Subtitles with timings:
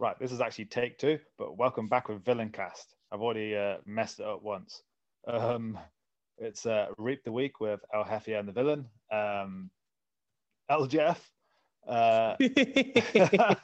[0.00, 2.94] Right, this is actually take two, but welcome back with Villain Cast.
[3.10, 4.82] I've already uh, messed it up once.
[5.26, 5.76] Um,
[6.38, 8.86] it's uh, Reap the Week with El Jefe and the Villain.
[9.12, 9.70] Um,
[10.70, 11.28] El Jeff.
[11.84, 13.56] Uh, that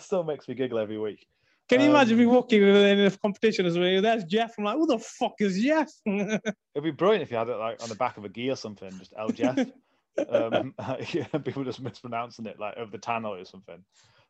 [0.00, 1.28] still makes me giggle every week.
[1.68, 4.02] Can you imagine me Um, walking in a competition as well?
[4.02, 4.54] There's Jeff.
[4.58, 5.92] I'm like, who the fuck is Jeff?
[6.06, 6.42] It'd
[6.82, 8.90] be brilliant if you had it like on the back of a gi or something,
[8.98, 9.56] just El Jeff.
[10.28, 10.74] um,
[11.12, 13.82] yeah, people just mispronouncing it like over the tannoy or something.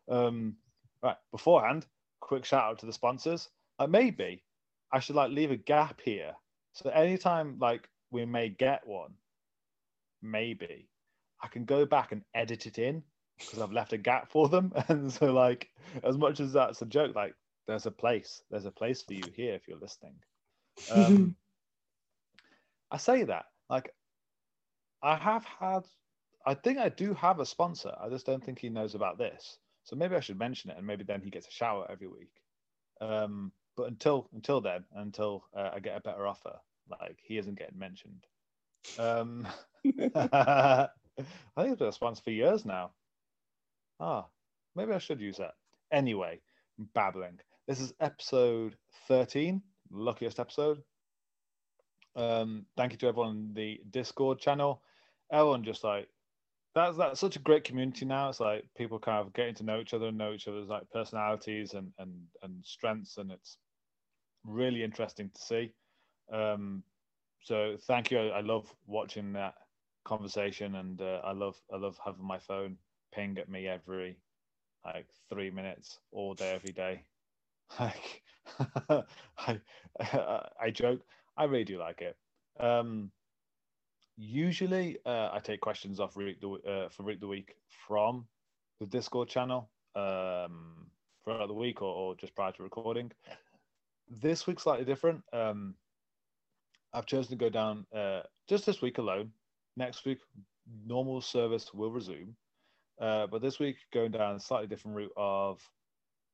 [0.09, 0.56] Um,
[1.02, 1.87] right, beforehand,
[2.20, 3.48] quick shout out to the sponsors.
[3.79, 4.45] Like maybe
[4.93, 6.32] I should like leave a gap here.
[6.73, 9.15] So anytime like we may get one,
[10.23, 10.88] maybe
[11.43, 13.02] I can go back and edit it in
[13.38, 14.73] because I've left a gap for them.
[14.88, 15.68] And so like
[16.02, 17.34] as much as that's a joke, like
[17.66, 20.15] there's a place, there's a place for you here if you're listening.
[20.91, 21.37] Um,
[22.91, 23.93] I say that like
[25.02, 25.87] I have had,
[26.47, 27.93] I think I do have a sponsor.
[28.01, 29.59] I just don't think he knows about this.
[29.84, 32.43] So maybe I should mention it, and maybe then he gets a shower every week.
[33.01, 36.57] Um, but until until then, until uh, I get a better offer,
[36.90, 38.27] like he isn't getting mentioned.
[38.99, 39.46] Um,
[40.15, 40.88] I
[41.57, 42.90] think it's been a sponsor for years now.
[44.01, 44.27] Ah,
[44.74, 45.55] maybe I should use that.
[45.93, 46.40] Anyway,
[46.95, 47.38] babbling.
[47.66, 50.83] This is episode 13, luckiest episode.
[52.15, 54.83] Um, thank you to everyone in the Discord channel.
[55.30, 56.09] Everyone just like
[56.74, 58.29] that's that's such a great community now.
[58.29, 60.90] It's like people kind of getting to know each other and know each other's like
[60.90, 63.59] personalities and and and strengths, and it's
[64.44, 65.75] really interesting to see.
[66.31, 66.84] Um,
[67.43, 68.19] so thank you.
[68.19, 69.54] I, I love watching that
[70.04, 72.78] conversation, and uh, I love I love having my phone
[73.12, 74.22] ping at me every
[74.84, 77.06] like three minutes all day every day.
[77.78, 78.25] Like
[79.38, 79.60] I,
[80.60, 81.03] I joke,
[81.37, 82.16] I really do like it.
[82.59, 83.12] Um,
[84.19, 86.34] usually, uh, I take questions off the,
[86.69, 87.55] uh, for Read the Week
[87.87, 88.27] from
[88.81, 90.91] the Discord channel um,
[91.22, 93.12] throughout the week or, or just prior to recording.
[94.11, 95.23] This week's slightly different.
[95.33, 95.75] Um,
[96.93, 99.31] I've chosen to go down uh, just this week alone.
[99.77, 100.19] Next week,
[100.84, 102.34] normal service will resume.
[103.01, 105.61] Uh, but this week, going down a slightly different route of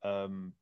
[0.03, 0.53] um,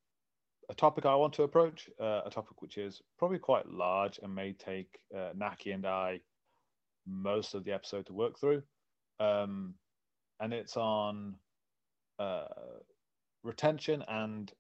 [0.69, 4.35] a topic I want to approach, uh, a topic which is probably quite large and
[4.35, 6.21] may take uh, Naki and I
[7.07, 8.63] most of the episode to work through.
[9.21, 9.75] Um,
[10.41, 11.37] and it's on
[12.19, 12.45] uh,
[13.43, 14.53] retention and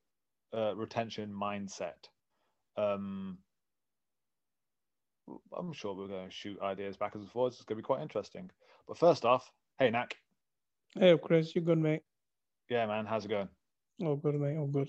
[0.56, 2.08] uh, retention mindset.
[2.76, 3.38] Um,
[5.56, 7.56] I'm sure we're going to shoot ideas backwards and forwards.
[7.56, 8.50] It's going to be quite interesting.
[8.86, 10.16] But first off, hey, Nak.
[10.98, 12.02] hey, Chris, you good, mate?
[12.68, 13.48] Yeah, man, how's it going?
[14.02, 14.56] Oh, good, mate.
[14.58, 14.88] Oh, good.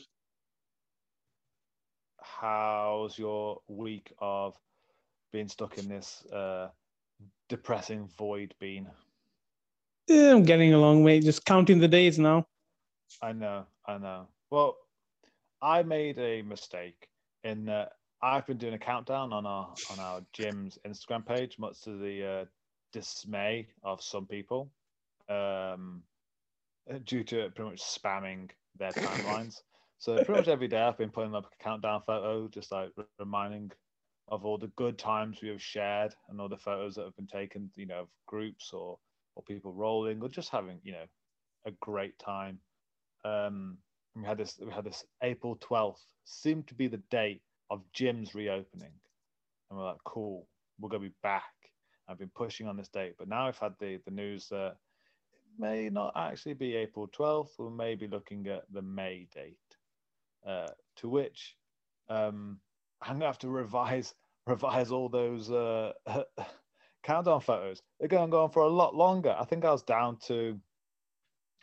[2.43, 4.55] how's your week of
[5.31, 6.67] being stuck in this uh,
[7.49, 8.87] depressing void been?
[10.07, 11.23] Yeah, I'm getting along, mate.
[11.23, 12.45] Just counting the days now.
[13.21, 14.27] I know, I know.
[14.49, 14.77] Well,
[15.61, 17.07] I made a mistake
[17.43, 21.81] in that I've been doing a countdown on our on our gym's Instagram page, much
[21.81, 22.45] to the uh,
[22.91, 24.71] dismay of some people,
[25.29, 26.03] um,
[27.05, 29.61] due to pretty much spamming their timelines.
[29.99, 33.71] So pretty much every day I've been putting up a countdown photo, just like reminding
[34.27, 37.27] of all the good times we have shared and all the photos that have been
[37.27, 38.97] taken, you know, of groups or
[39.35, 41.05] or people rolling or just having, you know,
[41.65, 42.59] a great time.
[43.25, 43.77] Um,
[44.15, 48.33] we had this we had this April 12th seemed to be the date of gyms
[48.33, 48.93] reopening.
[49.69, 50.47] And we're like, cool,
[50.79, 51.43] we're gonna be back.
[52.07, 54.75] I've been pushing on this date, but now I've had the the news that
[55.33, 59.57] it may not actually be April 12th, we may be looking at the May date.
[60.45, 60.67] Uh,
[60.97, 61.55] to which
[62.09, 62.59] um,
[63.03, 64.13] I'm gonna have to revise
[64.47, 65.93] revise all those uh,
[67.03, 67.81] countdown photos.
[67.99, 69.35] They're going on for a lot longer.
[69.37, 70.59] I think I was down to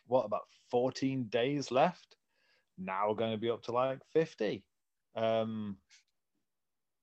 [0.07, 2.17] what about 14 days left.
[2.79, 4.65] Now we're going to be up to like 50,
[5.15, 5.77] um,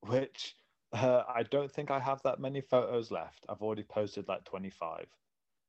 [0.00, 0.56] which
[0.92, 3.46] uh, I don't think I have that many photos left.
[3.48, 5.06] I've already posted like 25.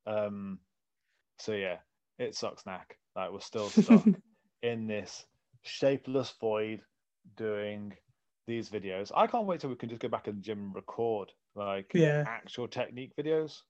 [0.06, 0.58] Um,
[1.38, 1.76] so yeah,
[2.18, 2.96] it sucks, Nak.
[3.14, 4.04] Like we're still stuck
[4.62, 5.24] in this
[5.62, 6.80] shapeless void
[7.36, 7.92] doing
[8.46, 9.12] these videos.
[9.14, 11.94] I can't wait till we can just go back in the gym and record like
[11.94, 12.24] Yeah.
[12.26, 13.62] actual technique videos.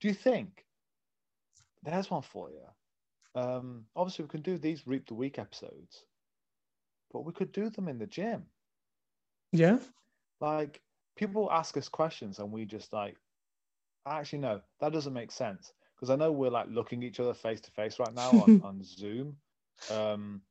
[0.00, 0.66] Do you think
[1.82, 2.66] there's one for you?
[3.40, 6.06] Um, obviously, we can do these Reap the Week episodes,
[7.10, 8.46] but we could do them in the gym.
[9.52, 9.78] Yeah.
[10.40, 10.82] Like
[11.16, 13.16] people ask us questions, and we just like,
[14.06, 17.60] actually, no, that doesn't make sense because I know we're like looking each other face
[17.62, 19.36] to face right now on, on Zoom.
[19.88, 20.42] Um,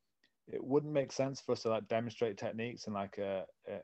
[0.47, 3.79] it wouldn't make sense for us to like demonstrate techniques in like a, a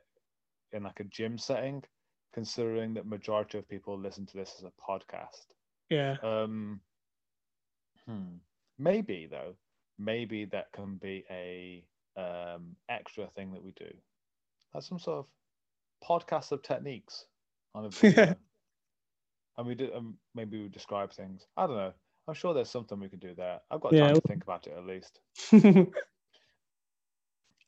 [0.72, 1.82] in like a gym setting,
[2.32, 5.46] considering that majority of people listen to this as a podcast.
[5.88, 6.16] Yeah.
[6.22, 6.80] Um,
[8.06, 8.36] hmm.
[8.78, 9.54] maybe though,
[9.98, 11.84] maybe that can be a
[12.16, 13.90] um, extra thing that we do.
[14.72, 15.26] That's some sort of
[16.06, 17.26] podcast of techniques
[17.74, 18.36] on a video.
[19.58, 21.46] and we did um, maybe we describe things.
[21.56, 21.92] I don't know.
[22.28, 23.58] I'm sure there's something we can do there.
[23.70, 25.18] I've got time to think about it at least.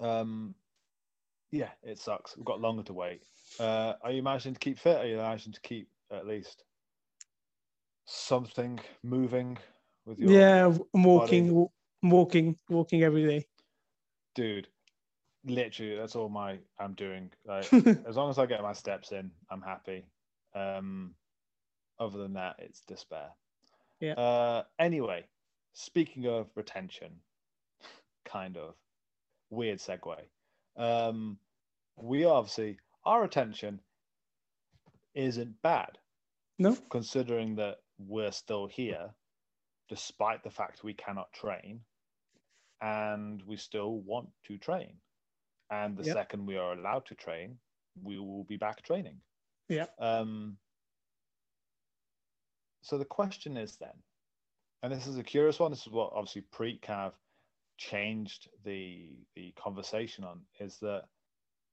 [0.03, 0.55] Um,
[1.51, 2.37] yeah, it sucks.
[2.37, 3.23] We've got longer to wait.
[3.61, 4.97] Uh, are you managing to keep fit?
[4.97, 6.65] Are you managing to keep at least
[8.07, 9.59] something moving
[10.05, 11.69] with your yeah, I'm walking, w-
[12.03, 13.47] walking, walking every day.
[14.35, 14.69] dude?
[15.45, 17.31] Literally, that's all my I'm doing.
[17.45, 17.73] Like,
[18.07, 20.05] as long as I get my steps in, I'm happy.
[20.55, 21.15] Um,
[21.99, 23.29] other than that, it's despair.
[24.01, 24.15] Yeah.
[24.15, 25.27] Uh, anyway,
[25.73, 27.13] speaking of retention,
[28.25, 28.75] kind of
[29.53, 30.17] weird segue.
[30.77, 31.39] Um,
[31.97, 33.81] we obviously our attention
[35.15, 35.99] isn't bad,
[36.59, 39.11] no, considering that we're still here,
[39.89, 41.81] despite the fact we cannot train,
[42.81, 44.95] and we still want to train.
[45.71, 46.15] And the Yep.
[46.15, 47.59] second we are allowed to train,
[48.03, 49.21] we will be back training.
[49.69, 49.87] Yeah.
[49.99, 50.59] Um,
[52.83, 54.03] so the question is then,
[54.83, 55.71] and this is a curious one.
[55.71, 57.15] This is what obviously Preet kind of
[57.91, 61.05] changed the the conversation on is that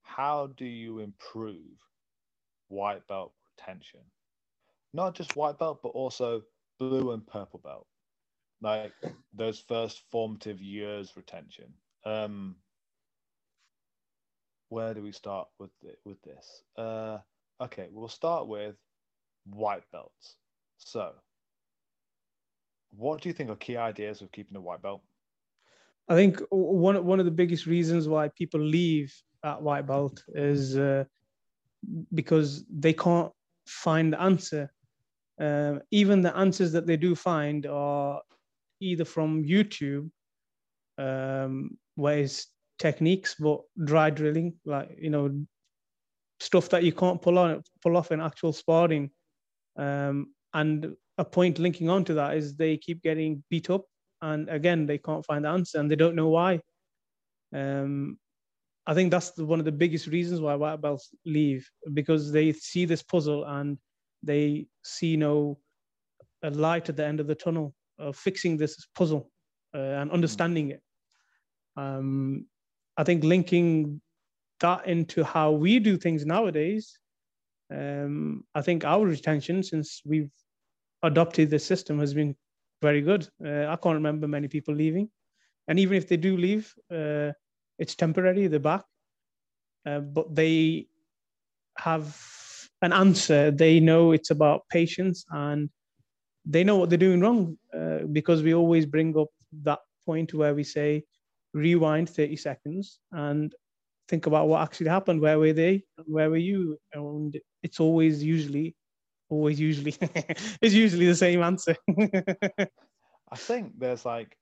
[0.03, 1.77] how do you improve
[2.69, 4.01] white belt retention?
[4.93, 6.43] Not just white belt, but also
[6.79, 7.87] blue and purple belt.
[8.61, 8.93] Like
[9.33, 11.73] those first formative years retention.
[12.05, 12.55] Um,
[14.69, 16.63] where do we start with thi- with this?
[16.77, 17.19] Uh,
[17.61, 18.75] okay, we'll start with
[19.45, 20.37] white belts.
[20.77, 21.13] So,
[22.91, 25.03] what do you think are key ideas of keeping a white belt?
[26.09, 29.13] I think one one of the biggest reasons why people leave
[29.43, 31.03] at white belt is uh,
[32.13, 33.31] because they can't
[33.67, 34.71] find the answer.
[35.39, 38.21] Um, even the answers that they do find are
[38.81, 40.09] either from YouTube,
[40.97, 42.47] um, where it's
[42.79, 45.45] techniques, but dry drilling, like you know,
[46.39, 49.11] stuff that you can't pull on pull off in actual sparring.
[49.77, 53.85] Um, and a point linking onto that is they keep getting beat up
[54.21, 56.59] and again they can't find the answer and they don't know why.
[57.53, 58.19] Um,
[58.85, 62.51] i think that's the, one of the biggest reasons why white belts leave because they
[62.53, 63.77] see this puzzle and
[64.23, 65.57] they see no
[66.43, 69.29] a light at the end of the tunnel of fixing this puzzle
[69.75, 70.81] uh, and understanding it.
[71.75, 72.45] Um,
[72.97, 74.01] i think linking
[74.59, 76.99] that into how we do things nowadays
[77.71, 80.31] um, i think our retention since we've
[81.03, 82.35] adopted the system has been
[82.81, 83.27] very good.
[83.43, 85.09] Uh, I can't remember many people leaving,
[85.67, 87.31] and even if they do leave, uh,
[87.77, 88.47] it's temporary.
[88.47, 88.83] They're back,
[89.85, 90.87] uh, but they
[91.77, 92.17] have
[92.81, 93.51] an answer.
[93.51, 95.69] They know it's about patience, and
[96.45, 99.27] they know what they're doing wrong uh, because we always bring up
[99.63, 101.03] that point where we say,
[101.53, 103.53] rewind thirty seconds and
[104.07, 105.21] think about what actually happened.
[105.21, 105.83] Where were they?
[106.05, 106.77] Where were you?
[106.93, 108.75] And it's always usually
[109.29, 109.95] always usually
[110.61, 111.75] it's usually the same answer
[113.31, 114.37] I think there's like,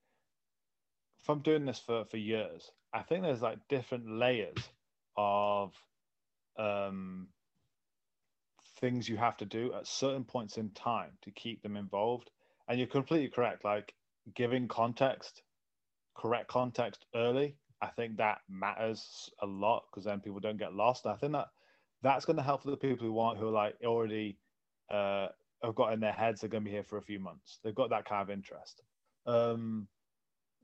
[1.30, 4.58] I'm doing this for, for years, I think there's like different layers
[5.18, 5.74] of
[6.58, 7.28] um,
[8.80, 12.30] things you have to do at certain points in time to keep them involved.
[12.70, 13.66] And you're completely correct.
[13.66, 13.94] Like
[14.36, 15.42] giving context,
[16.16, 21.06] correct context early, I think that matters a lot because then people don't get lost.
[21.06, 21.48] I think that
[22.04, 24.38] that's going to help the people who want who are like already
[24.90, 25.28] uh,
[25.64, 27.60] have got in their heads they're going to be here for a few months.
[27.64, 28.82] They've got that kind of interest.
[29.26, 29.88] Um,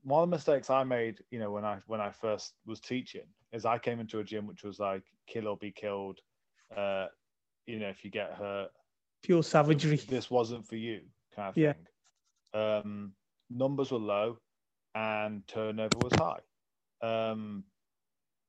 [0.04, 3.28] one of the mistakes I made, you know, when I when I first was teaching,
[3.52, 6.20] is I came into a gym which was like kill or be killed.
[6.76, 7.08] Uh,
[7.66, 8.72] you know, if you get hurt,
[9.24, 11.02] pure savagery this wasn't for you,
[11.36, 11.74] kind of Yeah.
[11.74, 11.88] thing.
[12.54, 13.14] Um,
[13.50, 14.38] numbers were low,
[14.96, 16.42] and turnover was high.
[17.02, 17.64] Um,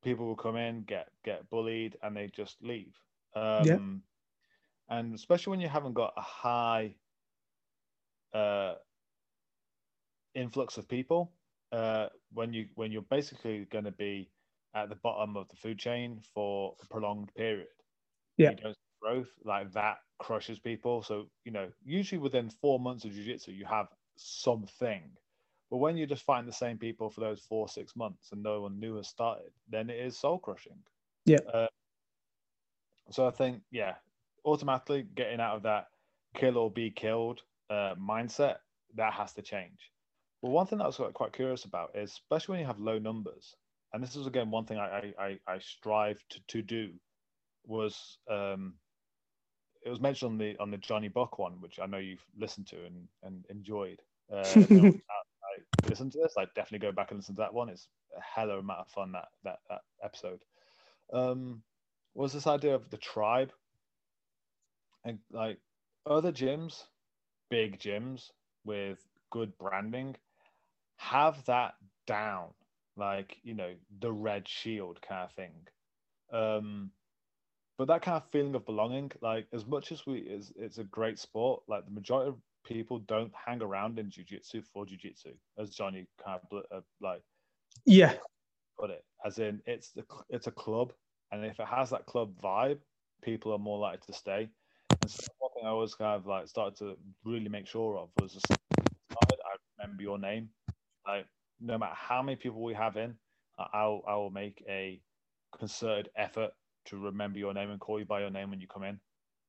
[0.02, 2.98] people will come in, get get bullied, and they just leave.
[3.34, 4.02] Um.
[4.88, 6.94] And especially when you haven't got a high
[8.34, 8.74] uh,
[10.34, 11.32] influx of people,
[11.72, 14.30] uh, when you when you're basically going to be
[14.74, 17.68] at the bottom of the food chain for a prolonged period,
[18.36, 18.50] Yeah.
[18.50, 21.02] you don't see growth like that crushes people.
[21.02, 25.02] So you know, usually within four months of jiu-jitsu, you have something.
[25.70, 28.62] But when you just find the same people for those four six months and no
[28.62, 30.78] one new has started, then it is soul crushing.
[31.24, 31.38] Yeah.
[31.52, 31.66] Uh,
[33.10, 33.94] so I think yeah,
[34.44, 35.88] automatically getting out of that
[36.34, 38.56] kill or be killed uh, mindset
[38.96, 39.90] that has to change.
[40.42, 42.98] But one thing that I was quite, curious about is, especially when you have low
[42.98, 43.56] numbers,
[43.92, 46.90] and this is again one thing I I, I, I strive to, to do,
[47.66, 48.74] was um,
[49.84, 52.66] it was mentioned on the on the Johnny Buck one, which I know you've listened
[52.68, 54.00] to and, and enjoyed.
[54.30, 57.68] Uh, no, I, listen to this, like definitely go back and listen to that one.
[57.68, 60.40] It's a hella amount of fun that that that episode.
[61.12, 61.62] Um,
[62.14, 63.52] was this idea of the tribe
[65.04, 65.58] and like
[66.06, 66.84] other gyms,
[67.50, 68.30] big gyms
[68.64, 68.98] with
[69.30, 70.16] good branding,
[70.96, 71.74] have that
[72.06, 72.48] down,
[72.96, 75.52] like you know the red shield kind of thing.
[76.32, 76.90] Um,
[77.76, 80.84] but that kind of feeling of belonging, like as much as we is it's a
[80.84, 85.70] great sport, like the majority of people don't hang around in jiu-jitsu for jiu-jitsu as
[85.70, 87.22] johnny kind of uh, like
[87.84, 88.14] yeah
[88.78, 90.92] put it as in it's the it's a club
[91.30, 92.78] and if it has that club vibe
[93.22, 94.48] people are more likely to stay
[95.04, 98.08] and so one thing i always kind of like started to really make sure of
[98.20, 100.48] was just i remember your name
[101.06, 101.26] like
[101.60, 103.14] no matter how many people we have in
[103.74, 104.98] i'll i will make a
[105.58, 106.50] concerted effort
[106.86, 108.98] to remember your name and call you by your name when you come in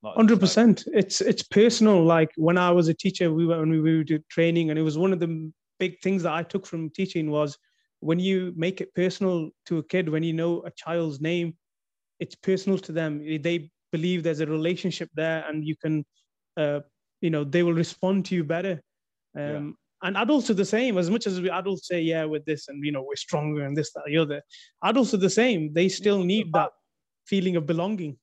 [0.04, 0.84] Hundred percent.
[0.92, 2.04] It's it's personal.
[2.04, 4.96] Like when I was a teacher, we were when we did training, and it was
[4.96, 7.58] one of the big things that I took from teaching was
[7.98, 11.56] when you make it personal to a kid, when you know a child's name,
[12.20, 13.18] it's personal to them.
[13.18, 16.04] They believe there's a relationship there, and you can,
[16.56, 16.80] uh,
[17.20, 18.80] you know, they will respond to you better.
[19.36, 20.08] Um, yeah.
[20.08, 20.98] And adults are the same.
[20.98, 23.76] As much as we adults say, "Yeah, with this," and you know, we're stronger and
[23.76, 24.42] this, that, the other.
[24.84, 25.72] Adults are the same.
[25.72, 26.70] They still need that
[27.26, 28.18] feeling of belonging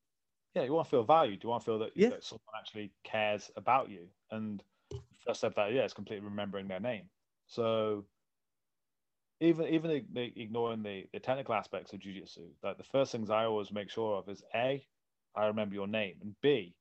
[0.55, 1.43] yeah, you want to feel valued.
[1.43, 2.10] You want to feel that, yeah.
[2.10, 4.08] that someone actually cares about you.
[4.32, 4.63] And
[5.25, 7.10] first step that, yeah, it's completely remembering their name.
[7.48, 8.05] So
[9.39, 13.72] even even ignoring the, the technical aspects of jiu-jitsu, like the first things I always
[13.72, 14.86] make sure of is A,
[15.35, 16.75] I remember your name, and B,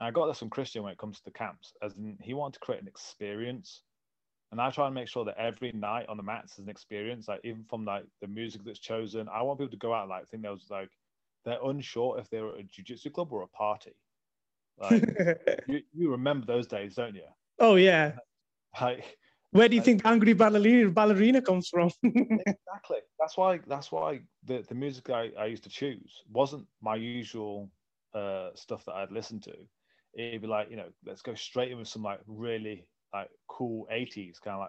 [0.00, 2.34] and I got this from Christian when it comes to the camps, as in he
[2.34, 3.82] wanted to create an experience.
[4.52, 7.26] And I try and make sure that every night on the mats is an experience,
[7.26, 9.28] like even from like the music that's chosen.
[9.28, 10.90] I want people to go out and like think there was like
[11.44, 13.94] they're unsure if they're at a jiu-jitsu club or a party.
[14.78, 15.02] Like,
[15.66, 17.24] you, you remember those days, don't you?
[17.58, 18.12] Oh yeah.
[18.80, 19.18] Like
[19.56, 21.90] where do you think angry ballerina ballerina comes from?
[22.04, 22.98] exactly.
[23.18, 27.70] That's why that's why the, the music I, I used to choose wasn't my usual
[28.14, 29.54] uh, stuff that I'd listen to.
[30.14, 33.86] It'd be like, you know, let's go straight in with some like really like cool
[33.92, 34.68] 80s, kind of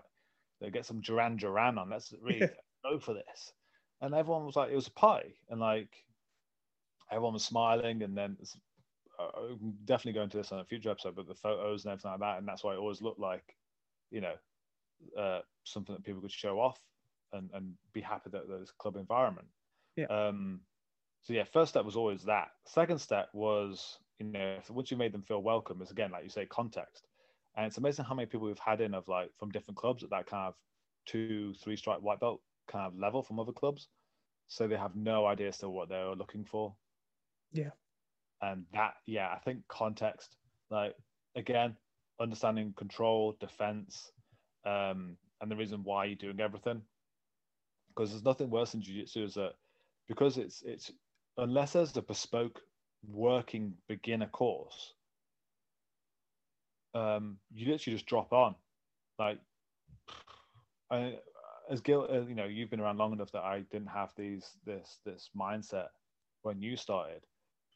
[0.61, 1.89] like get some Duran Duran on.
[1.89, 2.49] Let's really
[2.83, 3.53] go for this.
[4.01, 5.37] And everyone was like, it was a party.
[5.49, 5.89] And like
[7.11, 8.37] everyone was smiling, and then
[9.19, 12.19] uh, definitely go into this on a future episode, but the photos and everything like
[12.19, 13.55] that, and that's why it always looked like,
[14.11, 14.33] you know,
[15.17, 16.79] uh, something that people could show off
[17.33, 19.47] and and be happy that there's club environment.
[19.95, 20.05] Yeah.
[20.05, 20.61] Um,
[21.23, 22.49] so yeah, first step was always that.
[22.65, 26.29] Second step was, you know, once you made them feel welcome, is again like you
[26.29, 27.05] say, context.
[27.55, 30.11] And it's amazing how many people we've had in of like from different clubs at
[30.11, 30.53] that kind of
[31.07, 33.87] two, three stripe white belt kind of level from other clubs.
[34.47, 36.75] So they have no idea still what they're looking for.
[37.51, 37.71] Yeah.
[38.41, 40.35] And that, yeah, I think context,
[40.69, 40.93] like
[41.35, 41.75] again,
[42.21, 44.11] understanding control, defense,
[44.67, 46.81] um, and the reason why you're doing everything.
[47.89, 49.53] Because there's nothing worse than jiu-jitsu is that
[50.07, 50.91] because it's it's
[51.37, 52.59] unless there's a bespoke
[53.09, 54.93] working beginner course,
[56.93, 58.55] um, you literally just drop on.
[59.17, 59.39] Like,
[60.91, 61.15] I,
[61.69, 64.51] as Gil, uh, you know, you've been around long enough that I didn't have these
[64.65, 65.87] this this mindset
[66.43, 67.21] when you started.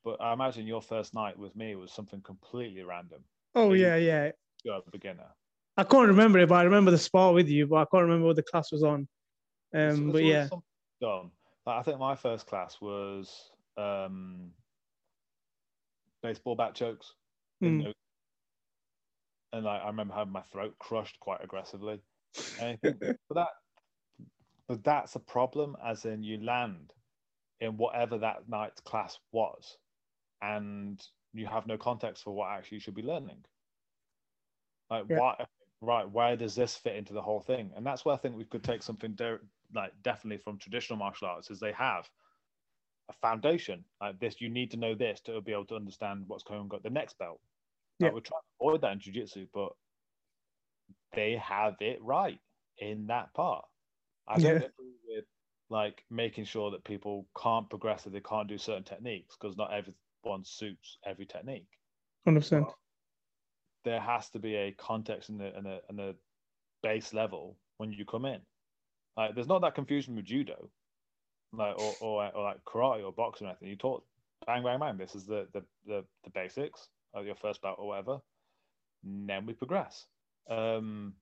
[0.03, 3.24] But I imagine your first night with me was something completely random.
[3.55, 4.31] Oh yeah, yeah.
[4.63, 5.27] You're a beginner.
[5.77, 8.27] I can't remember it, but I remember the spot with you, but I can't remember
[8.27, 9.07] what the class was on.
[9.73, 10.47] Um, but yeah.
[10.99, 11.31] Dumb.
[11.65, 14.51] Like, I think my first class was um,
[16.21, 17.13] baseball bat chokes.
[17.63, 17.93] Mm.
[19.53, 21.99] And like, I remember having my throat crushed quite aggressively.
[22.59, 23.47] And think, but that,
[24.67, 25.77] but that's a problem.
[25.85, 26.93] As in, you land
[27.59, 29.77] in whatever that night's class was,
[30.41, 31.01] and
[31.33, 33.43] you have no context for what actually you should be learning.
[34.89, 35.19] Like yeah.
[35.19, 35.45] why
[35.81, 37.71] right, where does this fit into the whole thing?
[37.75, 39.39] And that's where I think we could take something de-
[39.73, 42.07] like definitely from traditional martial arts is they have
[43.09, 44.39] a foundation like this.
[44.39, 47.17] You need to know this to be able to understand what's going on the next
[47.17, 47.39] belt.
[48.00, 48.13] Like yeah.
[48.13, 49.71] we're trying to avoid that in jiu-jitsu, but
[51.13, 52.39] they have it right
[52.77, 53.65] in that part.
[54.27, 54.57] I don't yeah.
[54.57, 55.25] agree with
[55.69, 59.71] like making sure that people can't progress if they can't do certain techniques because not
[59.73, 61.67] everyone suits every technique.
[62.25, 62.67] Hundred percent.
[63.83, 66.15] There has to be a context and a, and a and a
[66.83, 68.41] base level when you come in.
[69.17, 70.69] Like, there's not that confusion with judo,
[71.51, 73.69] like or or, or like karate or boxing or anything.
[73.69, 74.03] You taught
[74.45, 74.97] bang bang bang.
[74.97, 78.19] This is the the the, the basics of your first bout or whatever.
[79.03, 80.05] And then we progress.
[80.50, 81.13] Um,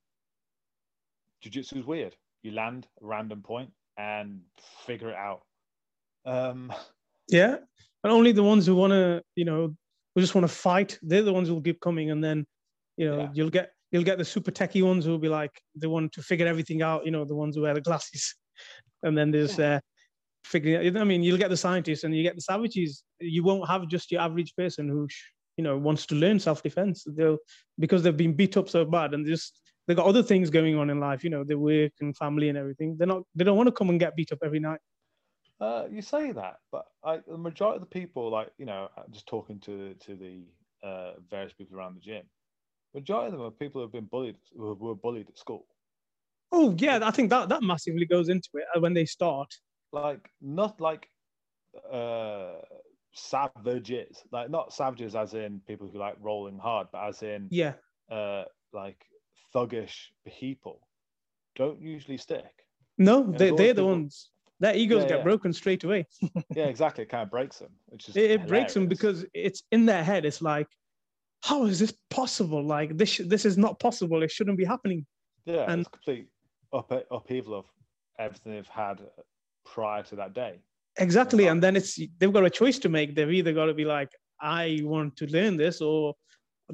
[1.41, 2.15] jiu-jitsu is weird.
[2.43, 4.41] You land a random point and
[4.85, 5.41] figure it out.
[6.25, 6.73] Um,
[7.29, 7.57] yeah,
[8.03, 9.75] and only the ones who want to, you know,
[10.15, 12.45] who just want to fight, they're the ones who will keep coming, and then,
[12.97, 13.29] you know, yeah.
[13.33, 16.21] you'll get you'll get the super techie ones who will be like they want to
[16.21, 17.05] figure everything out.
[17.05, 18.35] You know, the ones who wear the glasses,
[19.03, 19.79] and then there's uh,
[20.43, 20.97] figuring.
[20.97, 23.03] I mean, you'll get the scientists and you get the savages.
[23.19, 25.07] You won't have just your average person who
[25.57, 27.05] you know wants to learn self-defense.
[27.15, 27.37] They'll
[27.77, 30.89] because they've been beat up so bad and just they've got other things going on
[30.89, 31.23] in life.
[31.23, 32.95] You know, their work and family and everything.
[32.97, 33.23] They're not.
[33.35, 34.79] They don't want to come and get beat up every night.
[35.61, 39.27] Uh, you say that, but I, the majority of the people, like you know, just
[39.27, 40.43] talking to to the
[40.87, 42.23] uh, various people around the gym,
[42.93, 45.65] majority of them are people who have been bullied, who were bullied at school.
[46.51, 49.53] Oh yeah, I think that that massively goes into it uh, when they start.
[49.91, 51.09] Like not like
[51.91, 52.59] uh,
[53.13, 57.73] savages, like not savages as in people who like rolling hard, but as in yeah,
[58.09, 59.03] uh, like
[59.53, 60.87] thuggish people
[61.55, 62.65] don't usually stick.
[62.97, 65.23] No, they they're the ones their egos Yeah, get yeah.
[65.23, 66.05] broken straight away.
[66.55, 67.03] Yeah, exactly.
[67.03, 70.03] It kind of breaks them, which is it, it breaks them because it's in their
[70.03, 70.25] head.
[70.25, 70.67] It's like,
[71.43, 72.63] how is this possible?
[72.63, 74.23] Like this, sh- this is not possible.
[74.23, 75.05] It shouldn't be happening.
[75.45, 76.27] yeah, and- it's complete
[76.73, 77.65] up upheaval of
[78.19, 79.01] everything they've had
[79.65, 80.59] prior to that day.
[80.97, 81.47] Exactly.
[81.47, 83.15] And then it's they've got a choice to make.
[83.15, 84.09] They've either got to be like,
[84.41, 86.13] I want to learn this, or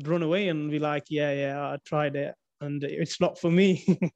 [0.04, 3.86] run away and be like, yeah, yeah, I tried it, and it's not for me.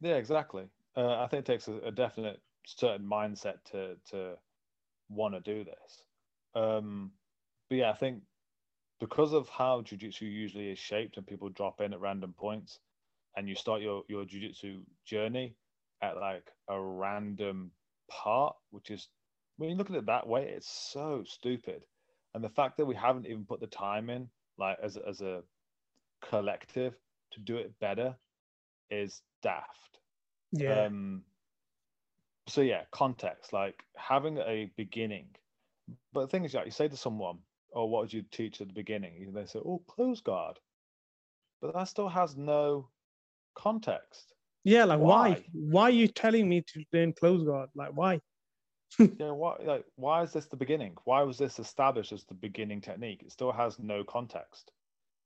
[0.00, 0.64] Yeah, exactly.
[0.96, 4.36] Uh, I think it takes a, a definite certain mindset to to
[5.08, 6.04] want to do this.
[6.54, 7.12] Um,
[7.68, 8.22] but yeah, I think
[9.00, 12.80] because of how jujitsu usually is shaped and people drop in at random points,
[13.36, 15.56] and you start your your jujitsu journey
[16.02, 17.72] at like a random
[18.10, 19.08] part, which is
[19.56, 21.84] when you look at it that way, it's so stupid.
[22.34, 25.20] And the fact that we haven't even put the time in, like as a- as
[25.20, 25.44] a
[26.22, 26.94] collective,
[27.32, 28.16] to do it better,
[28.90, 30.00] is daft.
[30.52, 30.84] yeah.
[30.86, 31.24] Um,
[32.46, 35.26] so yeah, context, like having a beginning.
[36.12, 37.38] But the thing is, like, you say to someone,
[37.74, 40.58] "Oh, what did you teach at the beginning?" And they say, "Oh, close guard,"
[41.60, 42.88] but that still has no
[43.54, 44.34] context.
[44.64, 44.84] yeah.
[44.84, 45.30] Like why?
[45.30, 45.44] why?
[45.52, 47.70] Why are you telling me to learn close guard?
[47.74, 48.20] Like why?
[49.18, 50.96] know, why, like, why is this the beginning?
[51.04, 53.22] Why was this established as the beginning technique?
[53.24, 54.70] It still has no context.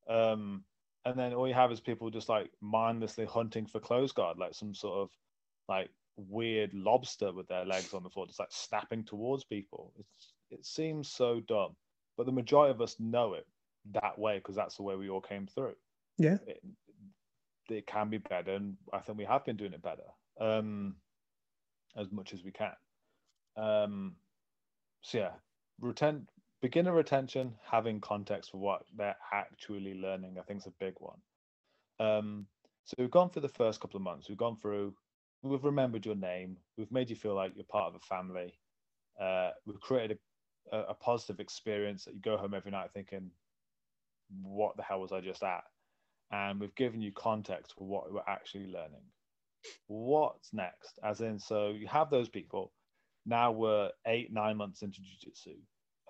[0.08, 0.64] Um,
[1.04, 4.54] and then all you have is people just like mindlessly hunting for close guard, like
[4.54, 5.10] some sort of
[5.68, 9.92] like weird lobster with their legs on the floor, just like snapping towards people.
[9.98, 11.76] It's, it seems so dumb,
[12.16, 13.46] but the majority of us know it
[13.92, 15.74] that way because that's the way we all came through.
[16.18, 16.38] Yeah.
[16.46, 16.62] It,
[17.68, 20.04] it can be better, and I think we have been doing it better
[20.40, 20.96] um,
[21.96, 22.72] as much as we can.
[23.56, 24.16] Um,
[25.02, 25.30] so yeah,
[25.82, 26.26] retent
[26.62, 31.18] beginner retention, having context for what they're actually learning, I think is a big one.
[31.98, 32.46] Um,
[32.84, 34.28] so we've gone through the first couple of months.
[34.28, 34.94] We've gone through.
[35.42, 36.56] We've remembered your name.
[36.76, 38.58] We've made you feel like you're part of a family.
[39.20, 40.18] Uh, we've created
[40.72, 43.30] a, a, positive experience that you go home every night thinking,
[44.42, 45.64] "What the hell was I just at?"
[46.32, 49.04] And we've given you context for what we're actually learning.
[49.86, 50.98] What's next?
[51.02, 52.72] As in, so you have those people.
[53.24, 55.56] Now we're eight, nine months into jiu-jitsu,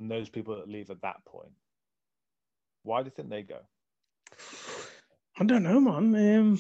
[0.00, 1.52] and those people that leave at that point,
[2.82, 3.60] why do you think they go?
[5.38, 6.38] I don't know, man.
[6.38, 6.58] Um,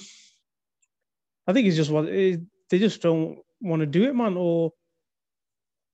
[1.46, 4.36] I think it's just what it, they just don't want to do it, man.
[4.36, 4.72] Or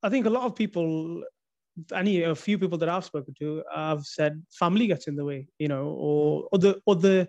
[0.03, 1.23] I think a lot of people,
[1.95, 5.47] any a few people that I've spoken to, have said family gets in the way,
[5.59, 7.29] you know, or other other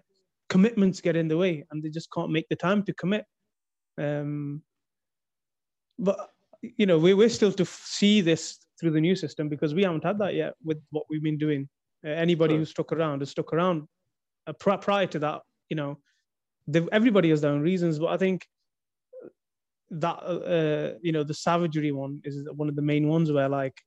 [0.50, 3.26] commitments get in the way, and they just can't make the time to commit.
[3.98, 4.64] Um,
[6.00, 6.30] but
[6.62, 10.04] you know, we, we're still to see this through the new system because we haven't
[10.04, 11.68] had that yet with what we've been doing.
[12.06, 12.60] Uh, anybody True.
[12.60, 13.88] who's stuck around has stuck around.
[14.48, 15.98] Uh, pri- prior to that, you know,
[16.92, 18.46] everybody has their own reasons, but I think
[20.00, 23.80] that uh, you know the savagery one is one of the main ones where like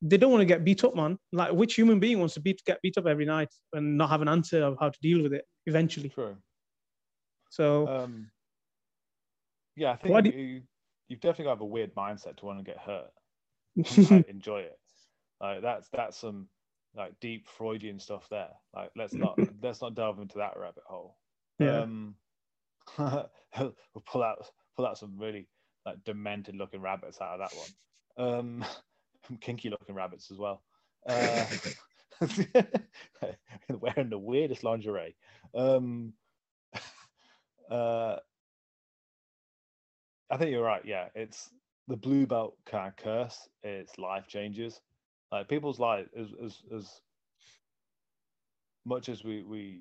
[0.00, 1.18] they don't want to get beat up, man.
[1.32, 4.22] Like which human being wants to beat get beat up every night and not have
[4.22, 6.08] an answer of how to deal with it eventually?
[6.08, 6.36] True.
[7.50, 8.30] So Um,
[9.76, 10.62] yeah, I think do- you,
[11.08, 13.10] you've definitely got to have a weird mindset to want to get hurt.
[13.76, 14.78] and, like, enjoy it.
[15.40, 16.48] Like that's that's some
[16.94, 18.50] like deep Freudian stuff there.
[18.74, 21.16] Like let's not let's not delve into that rabbit hole.
[21.58, 22.16] yeah, Um,
[22.98, 23.74] we'll
[24.06, 25.46] pull out pull out some really
[25.84, 28.38] like demented looking rabbits out of that one.
[28.38, 28.64] Um,
[29.40, 30.62] kinky looking rabbits as well.
[31.06, 31.46] Uh,
[33.70, 35.16] wearing the weirdest lingerie.
[35.54, 36.12] Um,
[37.70, 38.16] uh,
[40.30, 40.82] I think you're right.
[40.84, 41.50] Yeah, it's
[41.88, 43.48] the blue belt kind of curse.
[43.62, 44.80] It's life changes.
[45.30, 47.00] Like people's life as as as
[48.84, 49.80] much as we we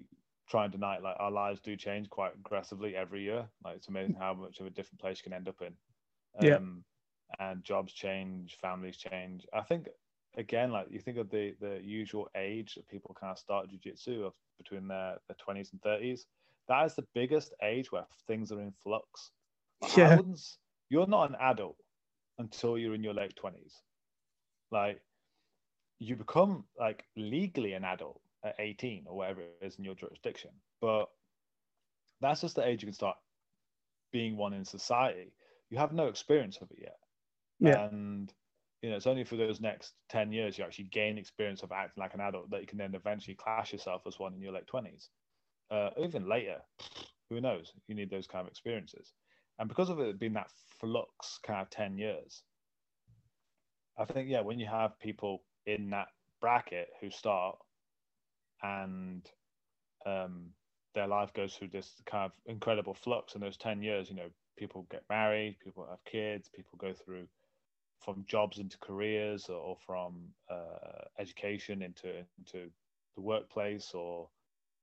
[0.51, 3.47] try and deny it, like our lives do change quite aggressively every year.
[3.63, 5.73] Like it's amazing how much of a different place you can end up in.
[6.41, 6.57] Yeah.
[6.57, 6.83] Um,
[7.39, 9.45] and jobs change, families change.
[9.53, 9.87] I think
[10.37, 14.25] again, like you think of the the usual age that people kind of start jujitsu
[14.25, 16.27] of between their their twenties and thirties.
[16.67, 19.31] that is the biggest age where things are in flux.
[19.81, 20.19] Like, Yeah.
[20.89, 21.77] You're not an adult
[22.37, 23.81] until you're in your late twenties.
[24.71, 25.01] Like
[25.99, 30.51] you become like legally an adult at 18 or whatever it is in your jurisdiction.
[30.79, 31.05] But
[32.21, 33.17] that's just the age you can start
[34.11, 35.33] being one in society.
[35.69, 36.97] You have no experience of it yet.
[37.59, 37.85] Yeah.
[37.85, 38.33] And
[38.81, 42.01] you know, it's only for those next 10 years you actually gain experience of acting
[42.01, 44.67] like an adult that you can then eventually class yourself as one in your late
[44.71, 45.07] 20s.
[45.69, 46.57] Uh, even later,
[47.29, 47.71] who knows?
[47.87, 49.13] You need those kind of experiences.
[49.59, 50.49] And because of it being that
[50.79, 52.41] flux kind of 10 years,
[53.97, 56.07] I think, yeah, when you have people in that
[56.41, 57.57] bracket who start
[58.63, 59.29] and
[60.05, 60.49] um,
[60.95, 64.29] their life goes through this kind of incredible flux in those 10 years, you know,
[64.57, 67.27] people get married, people have kids, people go through
[67.99, 72.69] from jobs into careers or from uh, education into into
[73.15, 74.29] the workplace or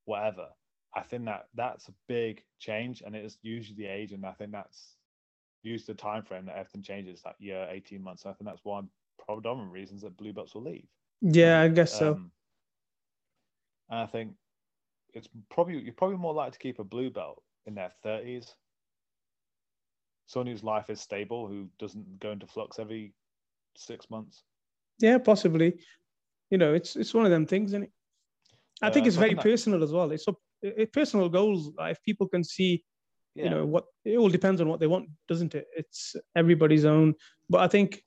[0.04, 0.48] whatever.
[0.94, 4.32] I think that that's a big change, and it is usually the age, and I
[4.32, 4.96] think that's
[5.62, 7.22] usually the time frame that everything changes.
[7.22, 8.24] That year, eighteen months.
[8.24, 8.88] I think that's one
[9.18, 10.86] predominant reasons that blue belts will leave.
[11.20, 12.18] Yeah, I guess so.
[13.90, 14.32] And I think
[15.14, 18.54] it's probably you're probably more likely to keep a blue belt in their thirties.
[20.26, 23.14] Someone whose life is stable, who doesn't go into flux every
[23.76, 24.42] six months.
[24.98, 25.78] Yeah, possibly.
[26.50, 27.92] You know, it's it's one of them things, isn't it?
[28.82, 30.10] I think Uh, it's very that- personal as well.
[30.10, 30.26] It's
[30.62, 31.72] it, personal goals.
[31.76, 32.84] like, If people can see,
[33.34, 33.44] Yeah.
[33.44, 35.66] you know, what it all depends on what they want, doesn't it?
[35.76, 37.14] It's everybody's own.
[37.48, 38.02] But I think,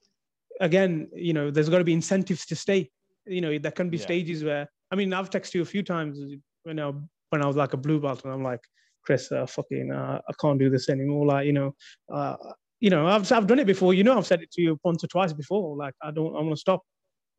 [0.60, 2.91] again, you know, there's got to be incentives to stay.
[3.26, 4.04] You know, there can be Yeah.
[4.04, 6.19] stages where I mean, I've texted you a few times.
[6.19, 8.62] You know, when I was like a blue belt, and I'm like,
[9.04, 11.25] Chris, uh, fucking, uh, I can't do this anymore.
[11.25, 11.75] Like, you know,
[12.13, 12.36] uh,
[12.80, 13.93] you know, I've I've done it before.
[13.93, 15.75] You know, I've said it to you once or twice before.
[15.77, 16.84] Like, I don't, I want to stop.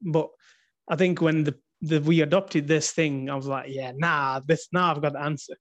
[0.00, 0.28] But
[0.88, 4.68] I think when the, the we adopted this thing, I was like, yeah, nah, this
[4.72, 5.54] now I've got the answer.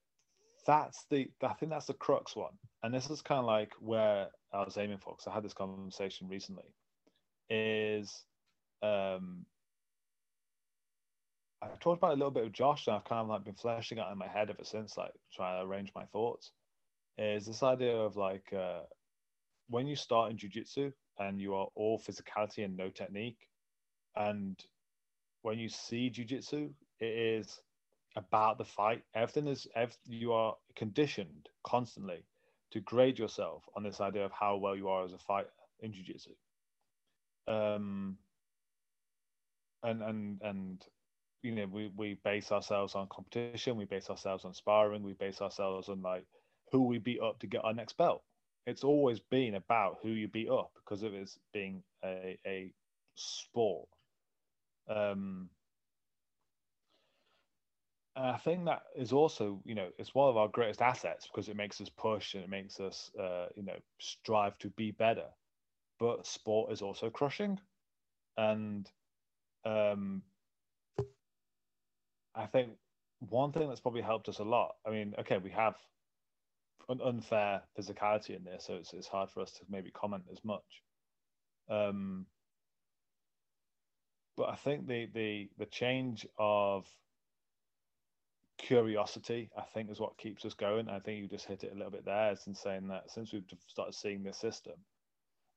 [0.65, 4.27] that's the I think that's the crux one, and this is kind of like where
[4.53, 6.65] I was aiming for because I had this conversation recently.
[7.49, 8.23] Is
[8.81, 9.45] um,
[11.61, 13.99] I talked about a little bit of Josh, and I've kind of like been fleshing
[13.99, 16.51] out in my head ever since, like trying to arrange my thoughts.
[17.17, 18.81] Is this idea of like uh,
[19.69, 23.47] when you start in jujitsu and you are all physicality and no technique,
[24.15, 24.57] and
[25.43, 27.61] when you see jujitsu, it is
[28.15, 29.03] about the fight.
[29.13, 32.25] Everything is ev- you are conditioned constantly
[32.71, 35.49] to grade yourself on this idea of how well you are as a fighter
[35.81, 36.31] in jiu-jitsu.
[37.47, 38.17] Um,
[39.83, 40.85] and and and
[41.43, 45.41] you know we we base ourselves on competition, we base ourselves on sparring, we base
[45.41, 46.25] ourselves on like
[46.71, 48.23] who we beat up to get our next belt.
[48.65, 52.73] It's always been about who you beat up because of it being a a
[53.15, 53.89] sport.
[54.87, 55.49] Um,
[58.15, 61.47] and I think that is also, you know, it's one of our greatest assets because
[61.49, 65.27] it makes us push and it makes us, uh, you know, strive to be better.
[65.99, 67.59] But sport is also crushing,
[68.37, 68.89] and
[69.65, 70.23] um,
[72.35, 72.71] I think
[73.19, 74.75] one thing that's probably helped us a lot.
[74.85, 75.75] I mean, okay, we have
[76.89, 80.43] an unfair physicality in there, so it's it's hard for us to maybe comment as
[80.43, 80.83] much.
[81.69, 82.25] Um,
[84.37, 86.87] but I think the the the change of
[88.57, 90.89] curiosity, I think, is what keeps us going.
[90.89, 93.43] I think you just hit it a little bit there, in saying that since we've
[93.67, 94.75] started seeing this system